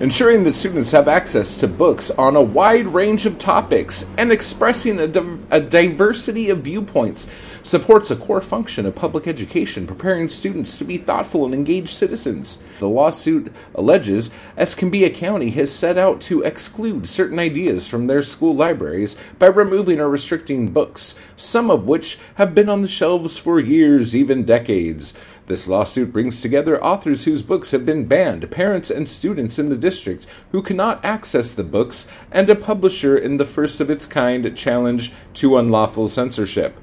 ensuring 0.00 0.42
that 0.42 0.52
students 0.54 0.90
have 0.90 1.06
access 1.06 1.56
to 1.56 1.68
books 1.68 2.10
on 2.12 2.34
a 2.34 2.42
wide 2.42 2.86
range 2.86 3.26
of 3.26 3.38
topics 3.38 4.10
and 4.18 4.32
expressing 4.32 4.98
a, 4.98 5.06
div- 5.06 5.46
a, 5.52 5.60
diversity 5.60 6.50
of 6.50 6.58
viewpoints 6.58 7.30
supports 7.62 8.10
a 8.10 8.16
core 8.16 8.40
function 8.40 8.86
of 8.86 8.94
public 8.94 9.26
education, 9.26 9.86
preparing 9.86 10.28
students 10.28 10.76
to 10.76 10.84
be 10.84 10.96
thoughtful 10.96 11.44
and 11.44 11.54
engaged 11.54 11.88
citizens. 11.88 12.62
The 12.80 12.88
lawsuit 12.88 13.52
alleges 13.74 14.34
Escambia 14.58 15.10
County 15.10 15.50
has 15.50 15.72
set 15.72 15.96
out 15.96 16.20
to 16.22 16.42
exclude 16.42 17.08
certain 17.08 17.38
ideas 17.38 17.88
from 17.88 18.06
their 18.06 18.22
school 18.22 18.54
libraries 18.54 19.16
by 19.38 19.46
removing 19.46 20.00
or 20.00 20.08
restricting 20.08 20.72
books, 20.72 21.18
some 21.36 21.70
of 21.70 21.86
which 21.86 22.18
have 22.34 22.54
been 22.54 22.68
on 22.68 22.82
the 22.82 22.88
shelves 22.88 23.38
for 23.38 23.60
years, 23.60 24.14
even 24.14 24.44
decades. 24.44 25.14
This 25.46 25.68
lawsuit 25.68 26.10
brings 26.10 26.40
together 26.40 26.82
authors 26.82 27.24
whose 27.24 27.42
books 27.42 27.72
have 27.72 27.84
been 27.84 28.06
banned, 28.06 28.50
parents 28.50 28.90
and 28.90 29.06
students 29.06 29.58
in 29.58 29.68
the 29.68 29.76
district 29.76 30.26
who 30.52 30.62
cannot 30.62 31.04
access 31.04 31.52
the 31.52 31.62
books, 31.62 32.08
and 32.32 32.48
a 32.48 32.54
publisher 32.54 33.18
in 33.18 33.36
the 33.36 33.44
first 33.44 33.78
of 33.78 33.90
its 33.90 34.06
kind 34.06 34.56
challenge 34.56 35.12
to 35.34 35.58
unlawful 35.58 36.08
censorship. 36.08 36.78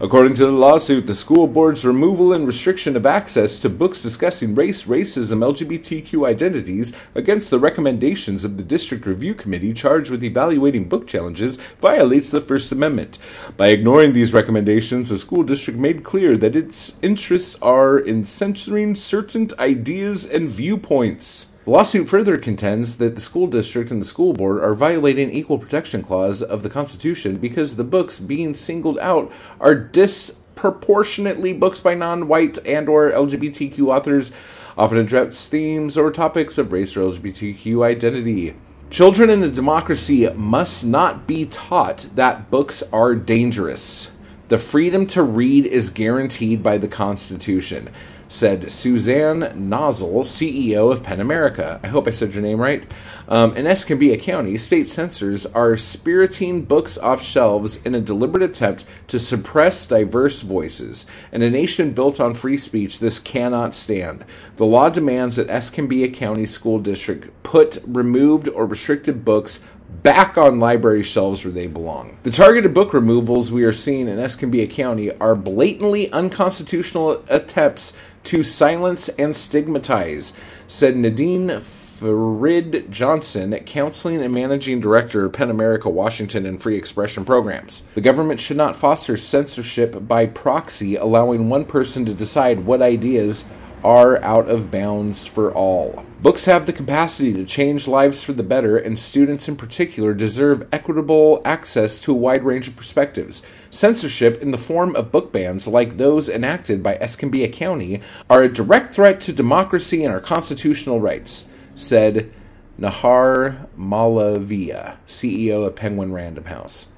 According 0.00 0.34
to 0.34 0.46
the 0.46 0.52
lawsuit, 0.52 1.06
the 1.06 1.14
school 1.14 1.46
board's 1.46 1.84
removal 1.84 2.32
and 2.32 2.46
restriction 2.46 2.96
of 2.96 3.06
access 3.06 3.58
to 3.58 3.68
books 3.68 4.02
discussing 4.02 4.54
race, 4.54 4.84
racism, 4.84 5.38
LGBTQ 5.38 6.26
identities 6.26 6.92
against 7.14 7.50
the 7.50 7.58
recommendations 7.58 8.44
of 8.44 8.56
the 8.56 8.62
District 8.62 9.06
Review 9.06 9.34
Committee 9.34 9.72
charged 9.72 10.10
with 10.10 10.24
evaluating 10.24 10.88
book 10.88 11.06
challenges 11.06 11.56
violates 11.80 12.30
the 12.30 12.40
First 12.40 12.72
Amendment. 12.72 13.18
By 13.56 13.68
ignoring 13.68 14.12
these 14.12 14.34
recommendations, 14.34 15.10
the 15.10 15.18
school 15.18 15.42
district 15.42 15.78
made 15.78 16.04
clear 16.04 16.36
that 16.38 16.56
its 16.56 16.98
interests 17.02 17.60
are 17.60 17.98
in 17.98 18.24
censoring 18.24 18.94
certain 18.94 19.48
ideas 19.58 20.26
and 20.26 20.48
viewpoints. 20.48 21.51
The 21.64 21.70
lawsuit 21.70 22.08
further 22.08 22.38
contends 22.38 22.96
that 22.96 23.14
the 23.14 23.20
school 23.20 23.46
district 23.46 23.92
and 23.92 24.00
the 24.00 24.06
school 24.06 24.32
board 24.32 24.60
are 24.64 24.74
violating 24.74 25.30
equal 25.30 25.58
protection 25.58 26.02
clause 26.02 26.42
of 26.42 26.64
the 26.64 26.68
Constitution 26.68 27.36
because 27.36 27.76
the 27.76 27.84
books 27.84 28.18
being 28.18 28.52
singled 28.54 28.98
out 28.98 29.30
are 29.60 29.76
disproportionately 29.76 31.52
books 31.52 31.78
by 31.78 31.94
non-white 31.94 32.58
and 32.66 32.88
or 32.88 33.12
LGBTQ 33.12 33.94
authors 33.94 34.32
often 34.76 34.98
address 34.98 35.48
themes 35.48 35.96
or 35.96 36.10
topics 36.10 36.58
of 36.58 36.72
race 36.72 36.96
or 36.96 37.02
LGBTQ 37.02 37.84
identity. 37.84 38.56
Children 38.90 39.30
in 39.30 39.44
a 39.44 39.48
democracy 39.48 40.28
must 40.30 40.84
not 40.84 41.28
be 41.28 41.46
taught 41.46 42.08
that 42.16 42.50
books 42.50 42.82
are 42.92 43.14
dangerous. 43.14 44.10
The 44.48 44.58
freedom 44.58 45.06
to 45.06 45.22
read 45.22 45.66
is 45.66 45.90
guaranteed 45.90 46.60
by 46.60 46.76
the 46.76 46.88
Constitution 46.88 47.88
said 48.32 48.70
Suzanne 48.70 49.40
Nossel, 49.68 50.24
CEO 50.24 50.90
of 50.90 51.02
PEN 51.02 51.20
America. 51.20 51.78
I 51.82 51.88
hope 51.88 52.08
I 52.08 52.10
said 52.10 52.32
your 52.32 52.42
name 52.42 52.58
right. 52.58 52.82
Um, 53.28 53.54
in 53.56 53.66
Escambia 53.66 54.16
County, 54.16 54.56
state 54.56 54.88
censors 54.88 55.44
are 55.46 55.76
spiriting 55.76 56.64
books 56.64 56.96
off 56.96 57.22
shelves 57.22 57.76
in 57.84 57.94
a 57.94 58.00
deliberate 58.00 58.42
attempt 58.42 58.86
to 59.08 59.18
suppress 59.18 59.84
diverse 59.84 60.40
voices. 60.40 61.04
In 61.30 61.42
a 61.42 61.50
nation 61.50 61.92
built 61.92 62.20
on 62.20 62.32
free 62.32 62.56
speech, 62.56 63.00
this 63.00 63.18
cannot 63.18 63.74
stand. 63.74 64.24
The 64.56 64.66
law 64.66 64.88
demands 64.88 65.36
that 65.36 65.50
Escambia 65.50 66.08
County 66.08 66.46
School 66.46 66.78
District 66.78 67.30
put 67.42 67.78
removed 67.86 68.48
or 68.48 68.64
restricted 68.64 69.26
books 69.26 69.62
back 70.02 70.36
on 70.36 70.58
library 70.58 71.02
shelves 71.02 71.44
where 71.44 71.52
they 71.52 71.66
belong. 71.66 72.18
The 72.22 72.30
targeted 72.30 72.74
book 72.74 72.92
removals 72.92 73.52
we 73.52 73.62
are 73.64 73.72
seeing 73.72 74.08
in 74.08 74.18
Escambia 74.18 74.66
County 74.66 75.12
are 75.18 75.36
blatantly 75.36 76.10
unconstitutional 76.10 77.22
attempts 77.28 77.96
to 78.24 78.42
silence 78.42 79.08
and 79.10 79.34
stigmatize, 79.34 80.32
said 80.66 80.96
Nadine 80.96 81.60
Farid 81.60 82.90
Johnson, 82.90 83.56
counseling 83.60 84.22
and 84.22 84.34
managing 84.34 84.80
director 84.80 85.24
of 85.24 85.32
PEN 85.32 85.50
America 85.50 85.88
Washington 85.88 86.46
and 86.46 86.60
Free 86.60 86.76
Expression 86.76 87.24
Programs. 87.24 87.82
The 87.94 88.00
government 88.00 88.40
should 88.40 88.56
not 88.56 88.74
foster 88.74 89.16
censorship 89.16 90.08
by 90.08 90.26
proxy, 90.26 90.96
allowing 90.96 91.48
one 91.48 91.64
person 91.64 92.04
to 92.06 92.14
decide 92.14 92.66
what 92.66 92.82
ideas 92.82 93.48
are 93.84 94.20
out 94.22 94.48
of 94.48 94.70
bounds 94.70 95.26
for 95.26 95.52
all. 95.52 96.04
Books 96.22 96.44
have 96.44 96.66
the 96.66 96.72
capacity 96.72 97.34
to 97.34 97.44
change 97.44 97.88
lives 97.88 98.22
for 98.22 98.32
the 98.32 98.44
better, 98.44 98.76
and 98.78 98.96
students 98.96 99.48
in 99.48 99.56
particular 99.56 100.14
deserve 100.14 100.68
equitable 100.70 101.42
access 101.44 101.98
to 101.98 102.12
a 102.12 102.16
wide 102.16 102.44
range 102.44 102.68
of 102.68 102.76
perspectives. 102.76 103.42
Censorship 103.70 104.40
in 104.40 104.52
the 104.52 104.56
form 104.56 104.94
of 104.94 105.10
book 105.10 105.32
bans 105.32 105.66
like 105.66 105.96
those 105.96 106.28
enacted 106.28 106.80
by 106.80 106.94
Escambia 106.98 107.48
County 107.48 108.00
are 108.30 108.44
a 108.44 108.52
direct 108.52 108.94
threat 108.94 109.20
to 109.22 109.32
democracy 109.32 110.04
and 110.04 110.14
our 110.14 110.20
constitutional 110.20 111.00
rights, 111.00 111.50
said 111.74 112.32
Nihar 112.78 113.66
Malaviya, 113.76 114.98
CEO 115.08 115.66
of 115.66 115.74
Penguin 115.74 116.12
Random 116.12 116.44
House. 116.44 116.92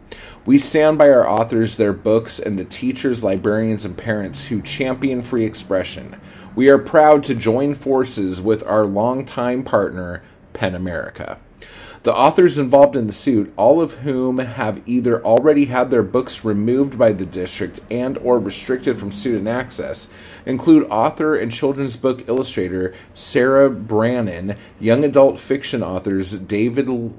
We 0.46 0.58
stand 0.58 0.98
by 0.98 1.08
our 1.08 1.26
authors, 1.26 1.78
their 1.78 1.94
books, 1.94 2.38
and 2.38 2.58
the 2.58 2.66
teachers, 2.66 3.24
librarians, 3.24 3.86
and 3.86 3.96
parents 3.96 4.48
who 4.48 4.60
champion 4.60 5.22
free 5.22 5.46
expression. 5.46 6.20
We 6.54 6.68
are 6.68 6.76
proud 6.76 7.22
to 7.24 7.34
join 7.34 7.74
forces 7.74 8.42
with 8.42 8.62
our 8.66 8.84
longtime 8.84 9.62
partner, 9.62 10.22
PEN 10.52 10.74
America. 10.74 11.38
The 12.02 12.14
authors 12.14 12.58
involved 12.58 12.94
in 12.94 13.06
the 13.06 13.14
suit, 13.14 13.54
all 13.56 13.80
of 13.80 14.00
whom 14.00 14.36
have 14.36 14.82
either 14.84 15.24
already 15.24 15.64
had 15.64 15.90
their 15.90 16.02
books 16.02 16.44
removed 16.44 16.98
by 16.98 17.14
the 17.14 17.24
district 17.24 17.80
and 17.90 18.18
or 18.18 18.38
restricted 18.38 18.98
from 18.98 19.12
student 19.12 19.48
access, 19.48 20.08
include 20.44 20.86
author 20.90 21.34
and 21.34 21.50
children's 21.50 21.96
book 21.96 22.28
illustrator 22.28 22.92
Sarah 23.14 23.70
Brannon, 23.70 24.56
young 24.78 25.04
adult 25.04 25.38
fiction 25.38 25.82
authors 25.82 26.36
David 26.36 27.14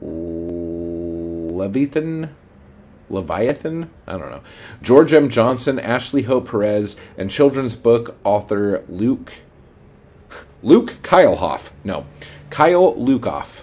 Leviathan, 0.00 2.30
Leviathan? 3.08 3.90
I 4.06 4.12
don't 4.12 4.30
know. 4.30 4.42
George 4.82 5.12
M. 5.12 5.28
Johnson, 5.28 5.78
Ashley 5.78 6.22
Hope 6.22 6.50
Perez, 6.50 6.96
and 7.16 7.30
children's 7.30 7.76
book 7.76 8.16
author 8.24 8.84
Luke 8.88 9.32
Luke 10.62 10.94
Kylehoff. 11.02 11.70
No, 11.84 12.06
Kyle 12.50 12.94
Lukoff. 12.94 13.62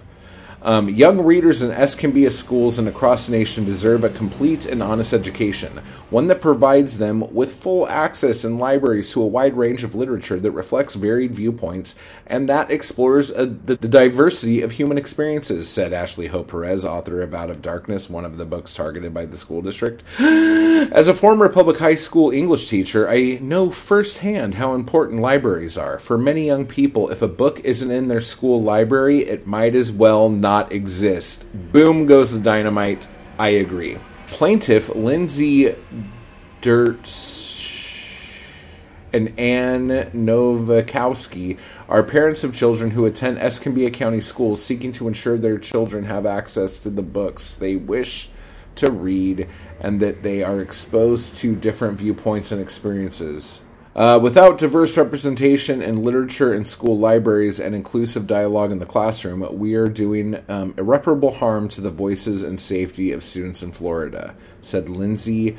Um, 0.64 0.88
young 0.88 1.20
readers 1.26 1.62
in 1.62 1.72
Escambia 1.72 2.32
schools 2.32 2.80
and 2.80 2.88
across 2.88 3.28
the 3.28 3.34
nation 3.34 3.66
deserve 3.66 4.06
a 4.06 4.10
complete 4.10 4.66
and 4.66 4.82
honest 4.82 5.12
education, 5.12 5.82
one 6.10 6.28
that 6.28 6.40
provides 6.40 7.00
them 7.00 7.34
with 7.34 7.56
full 7.56 7.86
access 7.90 8.46
in 8.46 8.58
libraries 8.58 9.12
to 9.12 9.22
a 9.22 9.28
wide 9.28 9.58
range 9.58 9.84
of 9.84 9.94
literature 9.94 10.40
that 10.40 10.52
reflects 10.52 10.96
varied 10.96 11.36
viewpoints 11.36 11.96
and 12.26 12.48
that 12.48 12.72
explores 12.72 13.30
a, 13.32 13.46
the, 13.46 13.76
the, 13.76 13.90
diversity 13.90 14.62
of 14.62 14.72
human 14.72 14.98
experiences, 14.98 15.68
said 15.68 15.92
Ashley 15.92 16.28
Hope 16.28 16.48
Perez, 16.48 16.86
author 16.86 17.22
of 17.22 17.34
Out 17.34 17.50
of 17.50 17.62
Darkness, 17.62 18.10
one 18.10 18.24
of 18.24 18.38
the 18.38 18.46
books 18.46 18.74
targeted 18.74 19.14
by 19.14 19.26
the 19.26 19.38
school 19.38 19.62
district. 19.62 20.04
As 20.20 21.10
a 21.10 21.14
former 21.14 21.50
public 21.50 21.80
high 21.80 21.96
school 21.96 22.32
English 22.32 22.70
teacher, 22.70 23.10
I 23.10 23.38
know 23.42 23.70
firsthand 23.70 24.56
how 24.56 24.76
important 24.76 25.20
libraries 25.20 25.78
are. 25.78 26.00
For 26.00 26.18
many 26.18 26.46
young 26.46 26.66
people, 26.66 27.10
if 27.10 27.22
a 27.22 27.28
book 27.28 27.60
isn't 27.66 27.92
in 27.92 28.08
their 28.08 28.22
school 28.22 28.62
library, 28.62 29.26
it 29.26 29.46
might 29.46 29.76
as 29.76 29.92
well 29.92 30.30
not 30.30 30.53
not 30.54 30.72
exist. 30.72 31.44
Boom 31.72 32.06
goes 32.06 32.30
the 32.30 32.38
dynamite. 32.38 33.08
I 33.40 33.50
agree. 33.50 33.98
Plaintiff 34.28 34.88
Lindsay 34.94 35.76
Dirts 36.62 37.84
and 39.12 39.34
Ann 39.40 39.88
Novakowski 40.14 41.58
are 41.90 42.04
parents 42.04 42.44
of 42.44 42.54
children 42.54 42.92
who 42.92 43.08
attend 43.08 43.40
Escambia 43.40 43.90
County 43.90 44.22
schools 44.22 44.64
seeking 44.64 44.92
to 44.92 45.08
ensure 45.08 45.40
their 45.40 45.58
children 45.58 46.04
have 46.04 46.28
access 46.28 46.78
to 46.84 46.92
the 46.92 47.02
books 47.02 47.56
they 47.56 47.76
wish 47.76 48.30
to 48.76 48.92
read 48.92 49.48
and 49.80 50.00
that 50.02 50.22
they 50.22 50.44
are 50.44 50.62
exposed 50.62 51.36
to 51.38 51.56
different 51.56 51.98
viewpoints 51.98 52.52
and 52.52 52.62
experiences. 52.62 53.62
Uh, 53.96 54.20
without 54.22 54.58
diverse 54.58 54.98
representation 54.98 55.82
in 55.82 56.04
literature 56.04 56.52
and 56.52 56.68
school 56.68 56.98
libraries 56.98 57.60
and 57.60 57.76
inclusive 57.76 58.26
dialogue 58.26 58.72
in 58.72 58.80
the 58.80 58.88
classroom, 58.88 59.48
we 59.58 59.76
are 59.76 59.88
doing 59.88 60.44
um, 60.50 60.74
irreparable 60.78 61.36
harm 61.36 61.70
to 61.70 61.80
the 61.80 61.92
voices 61.92 62.42
and 62.42 62.60
safety 62.60 63.12
of 63.12 63.24
students 63.24 63.62
in 63.62 63.72
Florida, 63.72 64.36
said 64.64 64.90
Lindsay, 64.90 65.56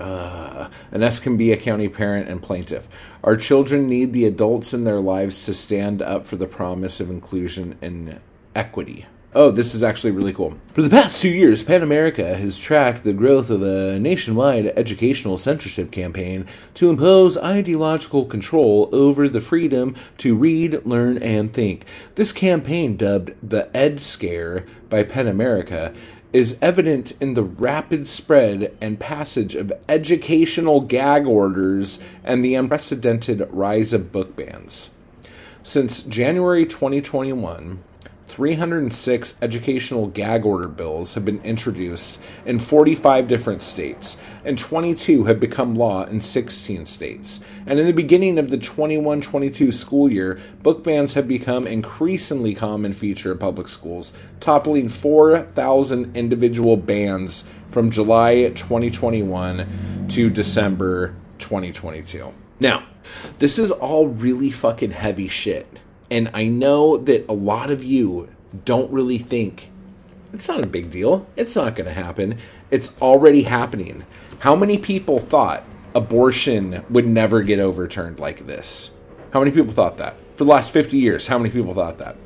uh, 0.00 0.68
an 0.90 1.02
Escambia 1.04 1.56
County 1.56 1.88
parent 1.88 2.28
and 2.28 2.42
plaintiff. 2.42 2.88
Our 3.22 3.36
children 3.36 3.88
need 3.88 4.12
the 4.12 4.24
adults 4.24 4.74
in 4.74 4.82
their 4.82 5.00
lives 5.00 5.46
to 5.46 5.52
stand 5.52 6.02
up 6.02 6.26
for 6.26 6.34
the 6.36 6.46
promise 6.46 7.00
of 7.00 7.08
inclusion 7.08 7.78
and 7.80 8.18
equity. 8.56 9.06
Oh, 9.32 9.52
this 9.52 9.76
is 9.76 9.84
actually 9.84 10.10
really 10.10 10.32
cool. 10.32 10.58
For 10.72 10.82
the 10.82 10.90
past 10.90 11.22
two 11.22 11.28
years, 11.28 11.62
PEN 11.62 11.84
America 11.84 12.34
has 12.36 12.58
tracked 12.58 13.04
the 13.04 13.12
growth 13.12 13.48
of 13.48 13.62
a 13.62 13.96
nationwide 14.00 14.72
educational 14.76 15.36
censorship 15.36 15.92
campaign 15.92 16.46
to 16.74 16.90
impose 16.90 17.38
ideological 17.38 18.24
control 18.24 18.88
over 18.90 19.28
the 19.28 19.40
freedom 19.40 19.94
to 20.18 20.34
read, 20.34 20.84
learn, 20.84 21.16
and 21.18 21.52
think. 21.52 21.84
This 22.16 22.32
campaign, 22.32 22.96
dubbed 22.96 23.34
the 23.40 23.70
Ed 23.72 24.00
Scare 24.00 24.66
by 24.88 25.04
PEN 25.04 25.28
America, 25.28 25.94
is 26.32 26.58
evident 26.60 27.12
in 27.20 27.34
the 27.34 27.44
rapid 27.44 28.08
spread 28.08 28.76
and 28.80 28.98
passage 28.98 29.54
of 29.54 29.72
educational 29.88 30.80
gag 30.80 31.24
orders 31.24 32.00
and 32.24 32.44
the 32.44 32.56
unprecedented 32.56 33.48
rise 33.52 33.92
of 33.92 34.10
book 34.10 34.34
bans. 34.34 34.96
Since 35.62 36.02
January 36.02 36.66
2021, 36.66 37.84
306 38.30 39.34
educational 39.42 40.06
gag 40.06 40.46
order 40.46 40.68
bills 40.68 41.14
have 41.14 41.24
been 41.24 41.40
introduced 41.42 42.20
in 42.46 42.60
45 42.60 43.26
different 43.26 43.60
states, 43.60 44.22
and 44.44 44.56
22 44.56 45.24
have 45.24 45.40
become 45.40 45.74
law 45.74 46.04
in 46.04 46.20
16 46.20 46.86
states. 46.86 47.44
And 47.66 47.80
in 47.80 47.86
the 47.86 47.92
beginning 47.92 48.38
of 48.38 48.50
the 48.50 48.56
21 48.56 49.20
22 49.20 49.72
school 49.72 50.10
year, 50.10 50.38
book 50.62 50.84
bans 50.84 51.14
have 51.14 51.26
become 51.26 51.66
increasingly 51.66 52.54
common 52.54 52.92
feature 52.92 53.32
of 53.32 53.40
public 53.40 53.66
schools, 53.66 54.12
toppling 54.38 54.88
4,000 54.88 56.16
individual 56.16 56.76
bans 56.76 57.50
from 57.72 57.90
July 57.90 58.52
2021 58.54 60.06
to 60.08 60.30
December 60.30 61.16
2022. 61.40 62.32
Now, 62.60 62.86
this 63.40 63.58
is 63.58 63.72
all 63.72 64.06
really 64.06 64.52
fucking 64.52 64.92
heavy 64.92 65.26
shit. 65.26 65.66
And 66.10 66.30
I 66.34 66.48
know 66.48 66.96
that 66.96 67.28
a 67.28 67.32
lot 67.32 67.70
of 67.70 67.84
you 67.84 68.28
don't 68.64 68.90
really 68.90 69.18
think 69.18 69.70
it's 70.32 70.48
not 70.48 70.62
a 70.62 70.68
big 70.68 70.90
deal. 70.90 71.26
It's 71.36 71.56
not 71.56 71.74
going 71.74 71.86
to 71.86 71.92
happen. 71.92 72.38
It's 72.70 73.00
already 73.00 73.42
happening. 73.42 74.04
How 74.40 74.54
many 74.54 74.78
people 74.78 75.18
thought 75.18 75.64
abortion 75.94 76.84
would 76.88 77.06
never 77.06 77.42
get 77.42 77.58
overturned 77.58 78.20
like 78.20 78.46
this? 78.46 78.92
How 79.32 79.40
many 79.40 79.50
people 79.50 79.72
thought 79.72 79.96
that? 79.96 80.16
For 80.36 80.44
the 80.44 80.50
last 80.50 80.72
50 80.72 80.96
years, 80.96 81.26
how 81.26 81.38
many 81.38 81.50
people 81.50 81.74
thought 81.74 81.98
that? 81.98 82.16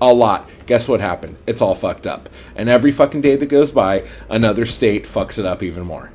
A 0.00 0.12
lot. 0.12 0.48
Guess 0.66 0.88
what 0.88 1.00
happened? 1.00 1.36
It's 1.46 1.62
all 1.62 1.74
fucked 1.74 2.06
up. 2.06 2.28
And 2.54 2.68
every 2.68 2.92
fucking 2.92 3.22
day 3.22 3.36
that 3.36 3.46
goes 3.46 3.72
by, 3.72 4.06
another 4.28 4.66
state 4.66 5.04
fucks 5.04 5.38
it 5.38 5.46
up 5.46 5.62
even 5.62 5.84
more. 5.84 6.10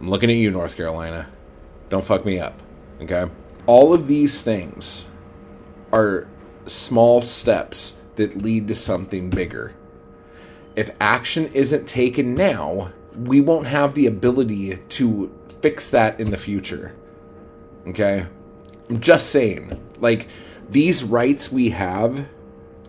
I'm 0.00 0.10
looking 0.10 0.30
at 0.30 0.36
you, 0.36 0.50
North 0.50 0.76
Carolina. 0.76 1.28
Don't 1.88 2.04
fuck 2.04 2.24
me 2.24 2.38
up. 2.38 2.60
Okay? 3.00 3.26
All 3.66 3.92
of 3.92 4.06
these 4.06 4.42
things 4.42 5.08
are 5.92 6.28
small 6.66 7.20
steps 7.20 8.00
that 8.16 8.36
lead 8.36 8.68
to 8.68 8.74
something 8.74 9.30
bigger. 9.30 9.74
If 10.76 10.90
action 11.00 11.50
isn't 11.52 11.88
taken 11.88 12.34
now, 12.34 12.92
we 13.16 13.40
won't 13.40 13.66
have 13.66 13.94
the 13.94 14.06
ability 14.06 14.76
to 14.76 15.32
fix 15.60 15.90
that 15.90 16.18
in 16.18 16.30
the 16.30 16.36
future. 16.36 16.94
Okay? 17.86 18.26
I'm 18.88 19.00
just 19.00 19.30
saying. 19.30 19.80
Like, 19.98 20.28
these 20.68 21.04
rights 21.04 21.52
we 21.52 21.70
have 21.70 22.26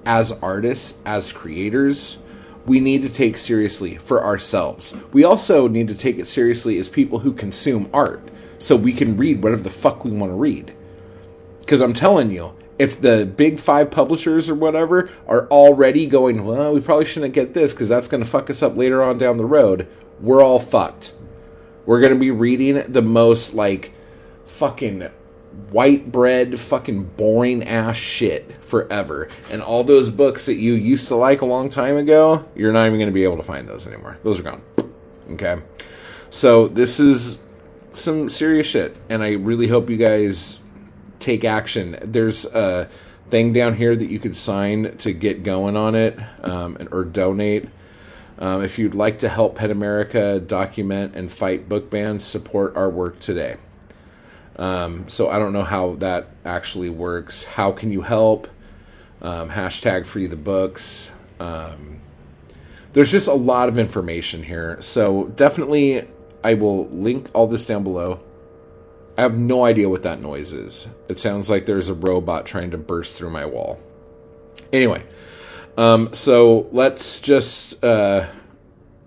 as 0.06 0.32
artists, 0.42 1.02
as 1.06 1.32
creators, 1.32 2.18
we 2.66 2.80
need 2.80 3.04
to 3.04 3.12
take 3.12 3.38
seriously 3.38 3.98
for 3.98 4.24
ourselves. 4.24 4.96
We 5.12 5.24
also 5.24 5.68
need 5.68 5.90
to 5.90 5.96
take 5.96 6.18
it 6.18 6.28
seriously 6.28 6.78
as 6.78 6.90
people 6.90 7.20
who 7.20 7.34
consume 7.34 7.90
art 7.94 8.30
so 8.58 8.76
we 8.76 8.94
can 8.94 9.18
read 9.18 9.44
whatever 9.44 9.64
the 9.64 9.70
fuck 9.70 10.06
we 10.06 10.12
want 10.12 10.32
to 10.32 10.36
read. 10.36 10.74
Because 11.60 11.82
I'm 11.82 11.94
telling 11.94 12.32
you, 12.32 12.54
if 12.80 13.00
the 13.00 13.26
big 13.26 13.60
five 13.60 13.92
publishers 13.92 14.50
or 14.50 14.56
whatever 14.56 15.10
are 15.28 15.48
already 15.48 16.06
going, 16.06 16.44
well, 16.46 16.74
we 16.74 16.82
probably 16.82 17.06
shouldn't 17.06 17.34
get 17.34 17.54
this 17.54 17.74
because 17.74 17.90
that's 17.90 18.08
going 18.08 18.24
to 18.24 18.30
fuck 18.30 18.50
us 18.50 18.64
up 18.64 18.76
later 18.76 19.04
on 19.04 19.18
down 19.18 19.38
the 19.38 19.46
road, 19.46 19.88
we're 20.20 20.44
all 20.44 20.60
fucked. 20.60 21.14
We're 21.86 22.00
going 22.00 22.14
to 22.14 22.20
be 22.20 22.32
reading 22.32 22.84
the 22.92 23.02
most 23.02 23.54
like 23.54 23.94
fucking 24.46 25.10
white 25.70 26.12
bread, 26.12 26.60
fucking 26.60 27.04
boring 27.04 27.64
ass 27.64 27.98
shit 27.98 28.64
forever. 28.64 29.30
And 29.50 29.62
all 29.62 29.84
those 29.84 30.10
books 30.10 30.46
that 30.48 30.56
you 30.56 30.74
used 30.74 31.08
to 31.10 31.16
like 31.16 31.42
a 31.42 31.46
long 31.46 31.70
time 31.70 31.98
ago, 31.98 32.46
you're 32.56 32.72
not 32.72 32.88
even 32.88 32.98
going 32.98 33.10
to 33.10 33.14
be 33.14 33.24
able 33.24 33.38
to 33.38 33.44
find 33.44 33.68
those 33.68 33.86
anymore. 33.86 34.18
Those 34.24 34.40
are 34.40 34.44
gone. 34.44 34.62
Okay. 35.32 35.62
So 36.30 36.68
this 36.68 37.00
is 37.00 37.40
some 37.92 38.28
serious 38.30 38.68
shit. 38.68 38.98
And 39.10 39.22
I 39.22 39.34
really 39.34 39.68
hope 39.68 39.90
you 39.90 39.98
guys 39.98 40.62
take 41.24 41.44
action. 41.44 41.98
There's 42.02 42.46
a 42.46 42.90
thing 43.30 43.54
down 43.54 43.76
here 43.76 43.96
that 43.96 44.10
you 44.10 44.20
could 44.20 44.36
sign 44.36 44.98
to 44.98 45.14
get 45.14 45.44
going 45.44 45.76
on 45.76 45.96
it 45.96 46.20
um, 46.44 46.78
or 46.92 47.04
donate. 47.04 47.68
Um, 48.38 48.64
if 48.64 48.78
you'd 48.78 48.96
like 48.96 49.20
to 49.20 49.30
help 49.30 49.56
PEN 49.56 49.72
America 49.72 50.40
document 50.40 51.16
and 51.16 51.32
fight 51.32 51.70
book 51.70 51.90
bans, 51.90 52.24
support 52.24 52.76
our 52.76 52.90
work 52.90 53.20
today. 53.20 53.58
Um, 54.56 55.08
so 55.08 55.30
I 55.30 55.40
don't 55.40 55.54
know 55.54 55.64
how 55.64 55.96
that 55.96 56.28
actually 56.46 56.90
works. 56.90 57.44
How 57.44 57.72
can 57.72 57.92
you 57.92 58.02
help? 58.02 58.48
Um, 59.22 59.50
hashtag 59.50 60.06
free 60.06 60.28
the 60.28 60.36
books. 60.36 61.12
Um, 61.40 62.00
there's 62.94 63.12
just 63.12 63.28
a 63.28 63.34
lot 63.34 63.70
of 63.70 63.78
information 63.78 64.44
here. 64.44 64.80
So 64.82 65.26
definitely, 65.36 66.08
I 66.44 66.54
will 66.56 66.88
link 66.90 67.30
all 67.34 67.48
this 67.48 67.66
down 67.66 67.84
below. 67.84 68.20
I 69.17 69.21
have 69.21 69.38
no 69.38 69.63
idea 69.63 69.89
what 69.89 70.02
that 70.04 70.21
noise 70.21 70.54
is. 70.54 70.88
It 71.08 71.19
sounds 71.19 71.49
like 71.49 71.65
there's 71.65 71.89
a 71.89 71.93
robot 71.93 72.45
trying 72.45 72.71
to 72.71 72.78
burst 72.78 73.17
through 73.17 73.30
my 73.30 73.45
wall. 73.45 73.80
Anyway, 74.71 75.04
um, 75.78 76.12
so 76.13 76.67
let's 76.71 77.19
just 77.19 77.84
uh, 77.84 78.28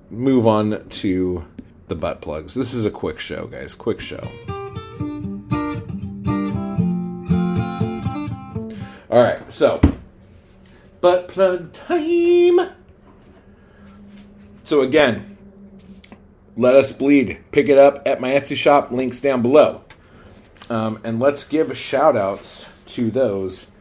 move 0.09 0.47
on 0.47 0.89
to 0.89 1.45
the 1.89 1.97
butt 1.97 2.21
plugs. 2.21 2.55
This 2.55 2.73
is 2.73 2.87
a 2.87 2.91
quick 2.91 3.19
show, 3.19 3.47
guys. 3.49 3.75
Quick 3.75 4.01
show. 4.01 4.23
All 9.11 9.23
right, 9.23 9.51
so 9.51 9.81
butt 11.01 11.27
plug 11.27 11.73
time. 11.73 12.71
So 14.63 14.83
again, 14.83 15.37
let 16.57 16.77
us 16.77 16.93
bleed. 16.93 17.39
Pick 17.51 17.69
it 17.69 17.79
up 17.79 18.03
at 18.07 18.21
my 18.21 18.31
Etsy 18.31 18.57
shop. 18.57 18.93
Links 18.93 19.19
down 19.21 19.43
below. 19.43 19.83
Um, 20.69 21.01
and 21.05 21.21
let's 21.21 21.47
give 21.47 21.77
shout 21.77 22.17
outs 22.17 22.71
to 22.87 23.11
those 23.11 23.73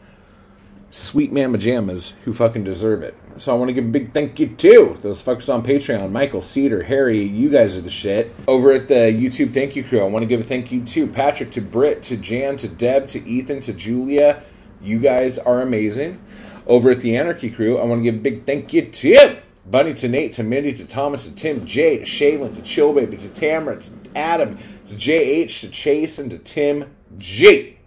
sweet 0.91 1.31
mama 1.31 1.57
jammas 1.57 2.13
who 2.23 2.33
fucking 2.33 2.63
deserve 2.63 3.01
it. 3.01 3.15
So 3.37 3.53
I 3.53 3.57
want 3.57 3.67
to 3.67 3.73
give 3.73 3.85
a 3.85 3.89
big 3.89 4.13
thank 4.13 4.39
you 4.39 4.47
to 4.47 4.97
those 5.01 5.21
fuckers 5.21 5.53
on 5.53 5.61
Patreon, 5.61 6.09
Michael, 6.11 6.39
Cedar, 6.39 6.83
Harry, 6.83 7.21
you 7.21 7.49
guys 7.49 7.77
are 7.77 7.81
the 7.81 7.89
shit. 7.89 8.33
Over 8.47 8.71
at 8.71 8.87
the 8.87 9.11
YouTube 9.11 9.53
thank 9.53 9.75
you 9.75 9.83
crew, 9.83 9.99
I 9.99 10.05
want 10.05 10.23
to 10.23 10.27
give 10.27 10.39
a 10.39 10.43
thank 10.43 10.71
you 10.71 10.85
to 10.85 11.07
Patrick, 11.07 11.51
to 11.51 11.61
Britt, 11.61 12.01
to 12.03 12.15
Jan, 12.15 12.55
to 12.57 12.69
Deb, 12.69 13.07
to 13.07 13.27
Ethan, 13.27 13.59
to 13.61 13.73
Julia. 13.73 14.41
You 14.81 14.99
guys 14.99 15.37
are 15.37 15.61
amazing. 15.61 16.21
Over 16.65 16.91
at 16.91 17.01
the 17.01 17.17
Anarchy 17.17 17.49
crew, 17.49 17.77
I 17.77 17.83
want 17.83 17.99
to 17.99 18.03
give 18.03 18.15
a 18.15 18.23
big 18.23 18.45
thank 18.45 18.71
you 18.71 18.85
to 18.85 19.37
Bunny, 19.65 19.93
to 19.95 20.07
Nate, 20.07 20.31
to 20.33 20.43
Mindy, 20.43 20.73
to 20.73 20.87
Thomas, 20.87 21.27
to 21.27 21.35
Tim, 21.35 21.65
Jay, 21.65 21.97
to 21.97 22.03
Shaylin, 22.03 22.55
to 22.55 22.61
Chill 22.61 22.93
Baby, 22.93 23.17
to 23.17 23.29
Tamara, 23.29 23.81
to 23.81 23.91
Adam, 24.15 24.57
to 24.87 24.95
JH, 24.95 25.61
to 25.61 25.69
Chase, 25.69 26.19
and 26.19 26.29
to 26.31 26.37
Tim 26.37 26.95
G. 27.17 27.77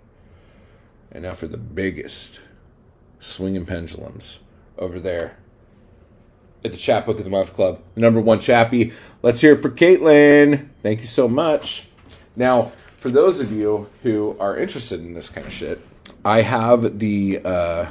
And 1.10 1.22
now 1.22 1.32
for 1.32 1.46
the 1.46 1.56
biggest 1.56 2.40
swinging 3.18 3.66
pendulums 3.66 4.42
over 4.78 5.00
there 5.00 5.36
at 6.64 6.72
the 6.72 6.78
Chapbook 6.78 7.18
of 7.18 7.24
the 7.24 7.30
Month 7.30 7.54
Club. 7.54 7.80
The 7.94 8.00
number 8.00 8.20
one 8.20 8.40
chappie. 8.40 8.92
Let's 9.22 9.40
hear 9.40 9.52
it 9.52 9.60
for 9.60 9.70
Caitlin. 9.70 10.68
Thank 10.82 11.00
you 11.00 11.06
so 11.06 11.28
much. 11.28 11.88
Now, 12.36 12.72
for 12.98 13.10
those 13.10 13.40
of 13.40 13.52
you 13.52 13.88
who 14.02 14.36
are 14.40 14.56
interested 14.56 15.00
in 15.00 15.14
this 15.14 15.28
kind 15.28 15.46
of 15.46 15.52
shit, 15.52 15.80
I 16.24 16.42
have 16.42 16.98
the 16.98 17.40
uh, 17.44 17.86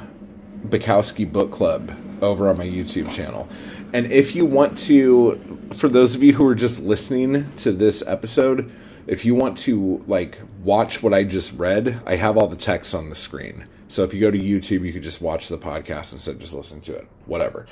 Bukowski 0.68 1.32
Book 1.32 1.52
Club 1.52 1.92
over 2.22 2.50
on 2.50 2.58
my 2.58 2.66
YouTube 2.66 3.12
channel. 3.12 3.48
And 3.94 4.12
if 4.12 4.36
you 4.36 4.46
want 4.46 4.78
to, 4.80 5.60
for 5.74 5.88
those 5.88 6.14
of 6.14 6.22
you 6.22 6.34
who 6.34 6.46
are 6.46 6.56
just 6.56 6.84
listening 6.84 7.52
to 7.58 7.72
this 7.72 8.06
episode, 8.06 8.72
if 9.08 9.26
you 9.26 9.34
want 9.34 9.58
to 9.60 10.04
like 10.08 10.38
watch 10.64 11.02
what 11.02 11.14
I 11.14 11.24
just 11.24 11.58
read, 11.58 12.02
I 12.06 12.18
have 12.18 12.38
all 12.38 12.48
the 12.48 12.56
text 12.58 12.94
on 12.94 13.10
the 13.10 13.16
screen. 13.16 13.66
So 13.88 14.04
if 14.04 14.14
you 14.14 14.20
go 14.20 14.30
to 14.30 14.38
YouTube, 14.38 14.86
you 14.86 14.92
could 14.92 15.02
just 15.02 15.22
watch 15.22 15.48
the 15.48 15.58
podcast 15.58 16.14
instead 16.14 16.36
of 16.36 16.42
just 16.42 16.54
listening 16.54 16.82
to 16.82 16.96
it. 16.96 17.08
Whatever. 17.26 17.66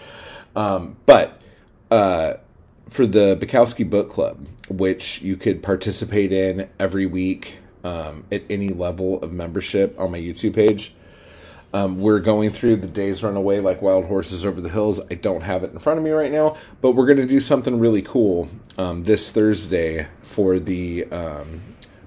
Um, 0.55 0.95
but 1.05 1.41
uh, 1.91 2.35
for 2.89 3.05
the 3.05 3.35
Bukowski 3.35 3.87
Book 3.89 4.09
Club, 4.09 4.47
which 4.69 5.21
you 5.21 5.35
could 5.35 5.61
participate 5.61 6.31
in 6.31 6.69
every 6.79 7.05
week 7.05 7.59
um, 7.83 8.23
at 8.31 8.43
any 8.49 8.69
level 8.69 9.21
of 9.21 9.33
membership 9.33 9.99
on 9.99 10.11
my 10.11 10.19
YouTube 10.19 10.55
page, 10.55 10.93
um, 11.75 11.99
we're 11.99 12.21
going 12.21 12.51
through 12.51 12.77
the 12.77 12.87
days 12.87 13.21
run 13.21 13.35
away 13.35 13.59
like 13.59 13.81
wild 13.81 14.05
horses 14.05 14.45
over 14.45 14.61
the 14.61 14.69
hills. 14.69 15.01
I 15.11 15.15
don't 15.15 15.41
have 15.41 15.61
it 15.61 15.73
in 15.73 15.79
front 15.79 15.97
of 15.97 16.05
me 16.05 16.11
right 16.11 16.31
now, 16.31 16.55
but 16.79 16.91
we're 16.91 17.05
going 17.05 17.17
to 17.17 17.25
do 17.25 17.41
something 17.41 17.79
really 17.79 18.01
cool 18.01 18.47
um, 18.77 19.03
this 19.03 19.29
Thursday 19.29 20.07
for 20.23 20.57
the 20.57 21.03
um, 21.11 21.59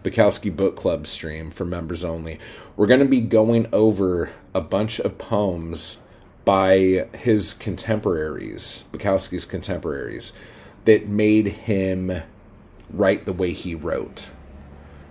Bukowski 0.03 0.57
Book 0.57 0.75
Club 0.75 1.07
stream 1.07 1.51
for 1.51 1.67
members 1.67 2.03
only. 2.03 2.41
We're 2.79 2.87
going 2.87 3.01
to 3.01 3.07
be 3.07 3.21
going 3.21 3.67
over 3.71 4.31
a 4.55 4.63
bunch 4.63 5.01
of 5.01 5.19
poems 5.19 6.01
by 6.47 7.07
his 7.19 7.53
contemporaries, 7.53 8.85
Bukowski's 8.91 9.45
contemporaries, 9.45 10.33
that 10.87 11.09
made 11.09 11.47
him 11.47 12.23
write 12.89 13.27
the 13.27 13.35
way 13.35 13.53
he 13.53 13.75
wrote 13.75 14.31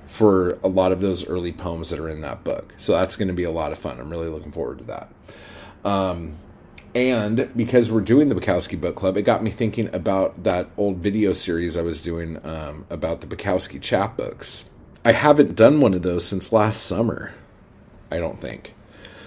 for 0.07 0.57
a 0.63 0.67
lot 0.67 0.91
of 0.91 1.01
those 1.01 1.27
early 1.27 1.51
poems 1.51 1.89
that 1.89 1.99
are 1.99 2.09
in 2.09 2.21
that 2.21 2.43
book. 2.43 2.73
So 2.77 2.93
that's 2.93 3.15
going 3.15 3.27
to 3.27 3.33
be 3.33 3.43
a 3.43 3.51
lot 3.51 3.71
of 3.71 3.77
fun. 3.77 3.99
I'm 3.99 4.09
really 4.09 4.29
looking 4.29 4.51
forward 4.51 4.79
to 4.79 4.83
that. 4.85 5.11
Um, 5.83 6.35
and 6.95 7.51
because 7.55 7.91
we're 7.91 8.01
doing 8.01 8.29
the 8.29 8.35
Bukowski 8.35 8.79
Book 8.79 8.95
Club, 8.95 9.17
it 9.17 9.21
got 9.21 9.43
me 9.43 9.51
thinking 9.51 9.93
about 9.93 10.43
that 10.43 10.69
old 10.77 10.97
video 10.97 11.33
series 11.33 11.77
I 11.77 11.81
was 11.81 12.01
doing 12.01 12.43
um, 12.45 12.85
about 12.89 13.21
the 13.21 13.27
Bukowski 13.27 13.79
chapbooks. 13.79 14.69
I 15.05 15.11
haven't 15.11 15.55
done 15.55 15.79
one 15.79 15.93
of 15.93 16.01
those 16.01 16.25
since 16.25 16.51
last 16.51 16.83
summer, 16.83 17.33
I 18.09 18.17
don't 18.17 18.41
think. 18.41 18.73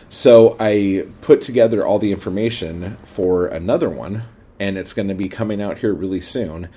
So 0.09 0.57
I 0.59 1.07
put 1.21 1.43
together 1.43 1.87
all 1.87 2.01
the 2.01 2.11
information 2.11 2.97
for 3.05 3.47
another 3.47 3.89
one, 3.89 4.25
and 4.61 4.79
it's 4.79 4.93
going 4.93 5.09
to 5.09 5.15
be 5.15 5.29
coming 5.29 5.61
out 5.61 5.79
here 5.79 5.93
really 5.95 6.21
soon. 6.21 6.69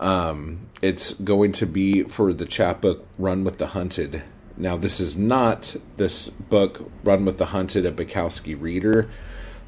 Um, 0.00 0.66
it's 0.82 1.14
going 1.14 1.52
to 1.52 1.64
be 1.64 2.02
for 2.02 2.34
the 2.34 2.44
chapbook 2.44 3.06
Run 3.18 3.44
with 3.44 3.56
the 3.58 3.68
Hunted. 3.68 4.24
Now, 4.56 4.76
this 4.76 4.98
is 4.98 5.16
not 5.16 5.76
this 5.96 6.28
book, 6.28 6.90
Run 7.04 7.24
with 7.24 7.38
the 7.38 7.46
Hunted, 7.46 7.86
a 7.86 7.92
Bukowski 7.92 8.60
reader. 8.60 9.08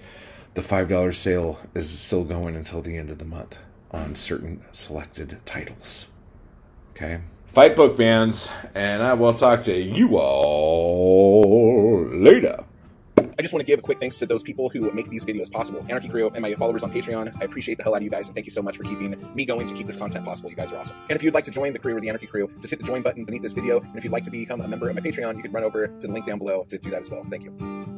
The 0.54 0.62
$5 0.62 1.14
sale 1.14 1.60
is 1.74 1.88
still 1.88 2.24
going 2.24 2.56
until 2.56 2.82
the 2.82 2.96
end 2.96 3.10
of 3.10 3.18
the 3.18 3.24
month 3.24 3.60
on 3.92 4.14
certain 4.16 4.62
selected 4.72 5.38
titles. 5.44 6.08
Okay? 6.90 7.20
Fight 7.46 7.76
book 7.76 7.96
bands, 7.96 8.50
and 8.74 9.02
I 9.02 9.14
will 9.14 9.34
talk 9.34 9.62
to 9.62 9.76
you 9.76 10.18
all 10.18 12.06
later. 12.06 12.64
I 13.16 13.42
just 13.42 13.54
want 13.54 13.62
to 13.62 13.66
give 13.66 13.78
a 13.78 13.82
quick 13.82 13.98
thanks 13.98 14.18
to 14.18 14.26
those 14.26 14.42
people 14.42 14.68
who 14.68 14.90
make 14.92 15.08
these 15.08 15.24
videos 15.24 15.50
possible. 15.50 15.84
Anarchy 15.88 16.08
Crew 16.08 16.30
and 16.34 16.42
my 16.42 16.54
followers 16.54 16.82
on 16.82 16.92
Patreon. 16.92 17.40
I 17.40 17.44
appreciate 17.44 17.78
the 17.78 17.84
hell 17.84 17.94
out 17.94 17.98
of 17.98 18.02
you 18.02 18.10
guys, 18.10 18.28
and 18.28 18.34
thank 18.34 18.46
you 18.46 18.50
so 18.52 18.60
much 18.60 18.76
for 18.76 18.84
keeping 18.84 19.16
me 19.34 19.46
going 19.46 19.66
to 19.66 19.74
keep 19.74 19.86
this 19.86 19.96
content 19.96 20.24
possible. 20.24 20.50
You 20.50 20.56
guys 20.56 20.72
are 20.72 20.78
awesome. 20.78 20.96
And 21.08 21.16
if 21.16 21.22
you'd 21.22 21.34
like 21.34 21.44
to 21.44 21.50
join 21.50 21.72
the 21.72 21.78
crew 21.78 21.96
or 21.96 22.00
the 22.00 22.08
Anarchy 22.08 22.26
Crew, 22.26 22.50
just 22.60 22.70
hit 22.70 22.78
the 22.78 22.84
join 22.84 23.02
button 23.02 23.24
beneath 23.24 23.42
this 23.42 23.52
video. 23.52 23.80
And 23.80 23.96
if 23.96 24.04
you'd 24.04 24.12
like 24.12 24.24
to 24.24 24.30
become 24.30 24.60
a 24.60 24.68
member 24.68 24.88
of 24.88 24.94
my 24.94 25.00
Patreon, 25.00 25.36
you 25.36 25.42
can 25.42 25.52
run 25.52 25.64
over 25.64 25.86
to 25.86 26.06
the 26.06 26.12
link 26.12 26.26
down 26.26 26.38
below 26.38 26.64
to 26.68 26.76
do 26.76 26.90
that 26.90 27.00
as 27.00 27.10
well. 27.10 27.24
Thank 27.30 27.44
you. 27.44 27.89